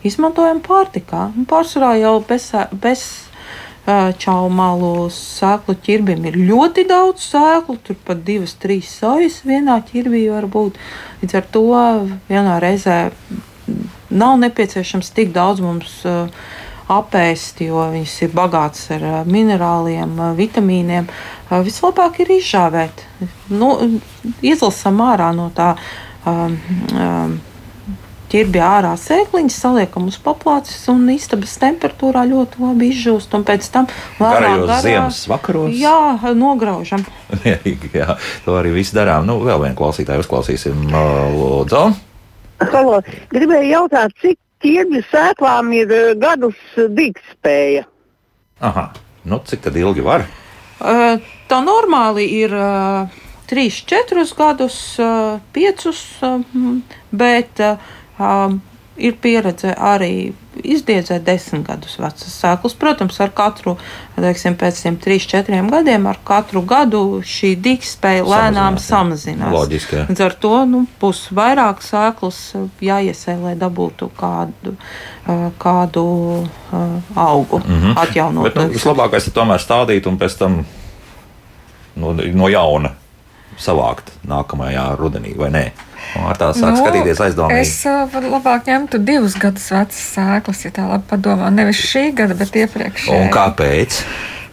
[0.01, 1.27] izmantojam pārtikā.
[1.45, 3.30] Pārsvarā jau bez, bez
[3.85, 10.45] čaumalu sēklu ķirbim ir ļoti daudz sēklu, tur pat divas, trīs sojas vienā ķirbī var
[10.45, 10.77] būt.
[11.21, 11.65] Līdz ar to
[12.29, 13.11] vienā reizē
[14.09, 16.01] nav nepieciešams tik daudz mums
[16.91, 21.07] apēst, jo viņas ir bagātas ar minerāliem, vitamīniem.
[21.51, 23.05] Vislabāk ir izžāvēt,
[23.49, 23.71] nu,
[24.43, 25.73] izlasām ārā no tā.
[26.21, 26.59] Um,
[26.93, 27.39] um,
[28.31, 33.33] ķirbja ārā sēkliņas, saliekam uz paplātes un istabas temperatūrā ļoti labi izžūst.
[33.35, 33.89] Un pēc tam
[34.21, 35.73] lēnām garā ziemas vakaros.
[35.75, 37.03] Jā, nograužam.
[37.99, 38.15] jā,
[38.45, 39.27] to arī viss darām.
[39.27, 40.87] Nu, vēl vienu klausītāju uzklausīsim.
[41.35, 41.83] Lūdzu.
[42.71, 42.99] Halo,
[43.33, 47.87] gribēju jautāt, cik ķirbju sēklām ir gadus dīkspēja?
[48.61, 48.91] Aha,
[49.25, 50.27] nu cik tad ilgi var?
[50.81, 52.53] Tā normāli ir
[53.51, 54.77] 3-4 gadus,
[55.57, 55.89] 5,
[57.11, 57.63] bet
[58.21, 58.61] um,
[59.01, 62.75] ir pieredze arī izdiedzēt desmit gadus vecas sēklas.
[62.77, 63.77] Protams, ar katru,
[64.17, 69.53] teiksim, pēc tiem trīs, četriem gadiem, ar katru gadu šī dīkspēja lēnām samazinās.
[69.55, 70.03] Loģiski.
[70.09, 72.41] Līdz ar to nu, būs vairāk sēklas
[72.83, 74.75] jāiesē, lai dabūtu kādu,
[75.61, 76.05] kādu
[77.15, 77.93] augu mm -hmm.
[77.95, 78.43] atjaunot.
[78.43, 80.65] Bet, nu, vislabākais ir tomēr stādīt un pēc tam
[81.95, 82.91] no, no jauna
[83.57, 85.71] savākt nākamajā rudenī, vai ne?
[86.21, 87.63] Ar tā sāk nu, skatīties aizdomīgi.
[87.63, 91.49] Es uh, labāk ņemtu divus gadus vecas sēklas, ja tā labi padomā.
[91.53, 93.07] Nevis šī gada, bet iepriekš.
[93.15, 94.01] Un kāpēc?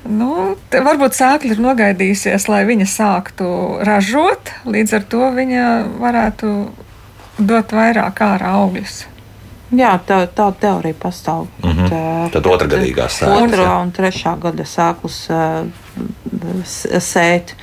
[0.09, 3.49] Nu, varbūt sēkla ir nogaidījusies, lai viņa sāktu
[3.84, 4.55] ražot.
[4.70, 5.64] Līdz ar to viņa
[6.01, 6.53] varētu
[7.38, 9.03] dot vairāk ārā augļus.
[9.76, 11.46] Jā, tā, tā teorija pastāv.
[11.61, 11.90] Mm -hmm.
[11.92, 13.42] tā, Tad otrgadīgās sēklas.
[13.42, 15.18] Otrā un trešā gada sēklas
[17.05, 17.55] sēt.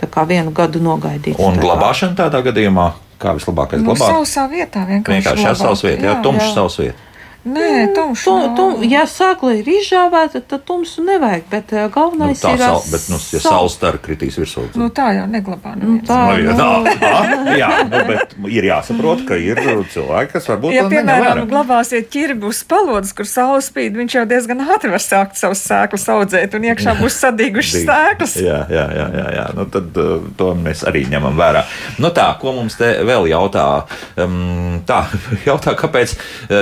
[0.00, 1.36] Tā kā vienu gadu nogaidīt.
[1.38, 2.92] Un glabāšana tādā gadījumā
[3.22, 4.16] kā vislabākais nu, glabāt?
[4.16, 5.18] Sausā vietā vienkārši.
[5.18, 7.11] Vienkārši jā, savas vietā, jā, jā tumšs savas vietā.
[7.42, 8.22] Nē, tumšs.
[8.22, 12.60] Tu, tu, ja sēkla ir izžāvēta, tad tumsu nevajag, bet uh, galvenais nu, ir.
[12.62, 14.78] Sal, bet, nu, ja saules stara kritīs virsū, tad...
[14.78, 15.72] nu, tā jau neglabā.
[15.80, 19.58] Nu, tā, nu, tā, tā, jā, nu, bet ir jāsaprot, ka ir
[19.90, 20.76] cilvēki, kas varbūt.
[20.76, 25.64] Ja, piemēram, glabāsiet ķirbus palodas, kur saule spīd, viņš jau diezgan ātri var sākt savus
[25.66, 28.36] sēklus audzēt, un iekšā būs sadīgušas sēklas.
[28.38, 29.48] jā, jā, jā, jā, jā.
[29.58, 31.66] Nu, tad uh, to mēs arī ņemam vērā.
[31.98, 33.66] Nu tā, ko mums te vēl jautā?
[34.14, 35.02] Um, tā,
[35.48, 36.14] jautā, kāpēc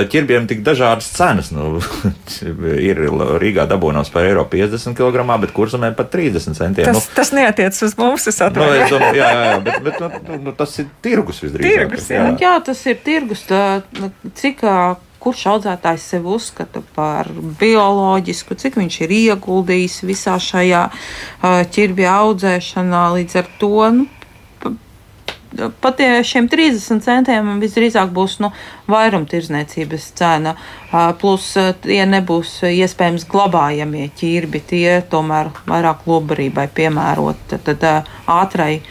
[0.09, 1.51] ķirbiem tik dažādas cenas.
[1.53, 1.77] Nu,
[2.89, 3.03] ir
[3.41, 6.87] Rīgā dabūnās par eiro 50 kg, bet kurzemē pat 30 centiem.
[6.87, 8.87] Tas, nu, tas neatiec uz mums, es atvainojos.
[8.87, 11.85] Nu, domāju, jā, jā, bet, bet nu, nu, tas ir tirgus visdrīzāk.
[11.85, 12.25] Tirgus, jā.
[12.27, 13.45] Nu, jā, tas ir tirgus.
[13.51, 13.63] Tā,
[13.99, 14.65] nu, cik
[15.21, 20.87] kurš audzētājs sev uzskata par bioloģisku, cik viņš ir ieguldījis visā šajā
[21.75, 23.03] ķirbja audzēšanā.
[23.19, 24.07] Līdz ar to nu,
[25.81, 28.51] pat šiem 30 centiem visdrīzāk būs nu,
[28.91, 30.55] vairumtirdzniecības cena.
[31.21, 31.51] Plus,
[31.83, 37.87] tie nebūs iespējams glabājamie ķirbi, tie tomēr vairāk lobarībai piemērot tad,
[38.27, 38.81] ātrai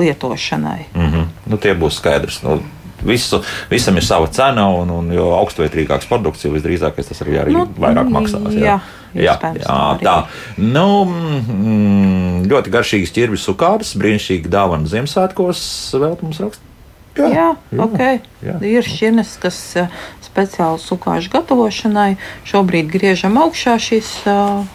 [0.00, 0.86] lietošanai.
[0.94, 1.26] Mm -hmm.
[1.46, 2.42] nu, tie būs skaidrs.
[2.42, 2.60] Nu,
[3.06, 7.52] visu, visam ir sava cena, un, un jo augstvērtīgāks produkts, jo visdrīzāk tas arī, arī
[7.52, 8.54] nu, vairāk maksās.
[8.54, 8.64] Jā.
[8.64, 8.78] Jā.
[9.16, 10.16] Jā, jā, tā.
[10.60, 15.60] Nu, mm, ļoti garšīgas ķirbis sukāras, brīnišķīgi dāvana Ziemassvētkos,
[15.96, 16.64] vēl mums raksta.
[17.16, 18.18] Jā, jā, jā, okay.
[18.44, 18.58] jā.
[18.68, 22.10] ir šķirnes, kas uh, speciāli sukāžu gatavošanai.
[22.48, 24.66] Šobrīd griežam augšā šīs, uh,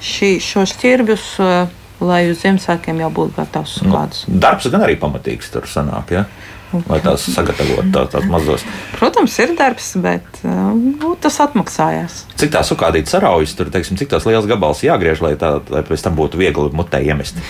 [0.00, 1.74] šī, šos ķirbjus, uh,
[2.04, 4.24] lai uz Ziemassvētkiem jau būtu gatavs sukādas.
[4.30, 6.16] Nu, darbs gan arī pamatīgs tur sanāk.
[6.16, 6.24] Ja?
[6.88, 8.64] Lai tās sagatavotu tā, tās mazos.
[8.96, 12.24] Protams, ir darbs, bet nu, tas atmaksājās.
[12.40, 16.04] Cik tā sukādīta saraujas, tur teiksim, cik tās liels gabals jāgriež, lai, tā, lai pēc
[16.06, 17.40] tam būtu viegli mutē iemest?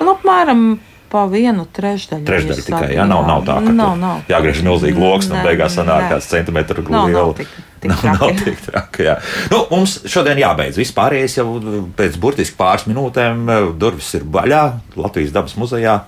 [0.00, 0.68] Un apmēram
[1.10, 2.26] pa vienu trešdaļu.
[2.26, 4.24] Trešdaļa tikai, jā, nav, nav tā, ka nav, nav.
[4.30, 7.28] jāgriež milzīgi loks, un beigās sanāk kāds centimetru liela.
[7.86, 9.06] Nav, nav tik traki.
[9.06, 9.18] Jā.
[9.52, 10.80] Nu, mums šodien jābeidz.
[10.80, 11.46] Vispārējais jau
[11.98, 13.46] pēc burtiski pāris minūtēm
[13.78, 14.64] durvis ir vaļā
[14.98, 16.00] Latvijas dabas muzejā.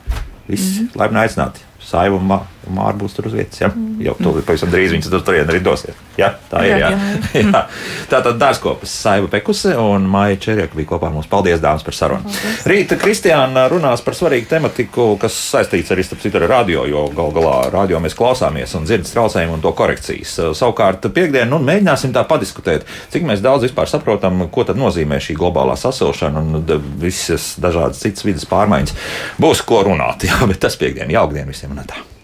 [0.48, 0.98] Visi mm -hmm.
[0.98, 1.67] laipni aicināti.
[1.88, 3.62] Saiva un Māra būs tur uz vietas.
[3.62, 3.70] Ja?
[3.72, 3.98] Mm.
[4.04, 5.96] Jau tur pavisam drīz viņas tur turien arī dosies.
[6.18, 6.32] Ja?
[6.50, 6.76] Tā ir.
[6.82, 6.90] Jā.
[6.92, 7.42] Jā.
[7.42, 7.62] jā.
[8.10, 11.28] Tā tad dārzkopas Saiva Pekuse un Maija Čerieka bija kopā ar mums.
[11.30, 12.28] Paldies, dāmas, par sarunu.
[12.28, 12.66] Paldies.
[12.68, 17.56] Rīt Kristiāna runās par svarīgu tematiku, kas saistīts arī citu ar radio, jo gal galā
[17.72, 20.34] radio mēs klausāmies un dzirdas traucējumu un to korekcijas.
[20.58, 25.38] Savukārt piekdien nu, mēģināsim tā padiskutēt, cik mēs daudz vispār saprotam, ko tad nozīmē šī
[25.38, 28.94] globālā sasilšana un visas dažādas citas vidas pārmaiņas.
[29.40, 32.17] Būs ko runāt, jā, bet tas piekdien, jauktdien visiem un tā.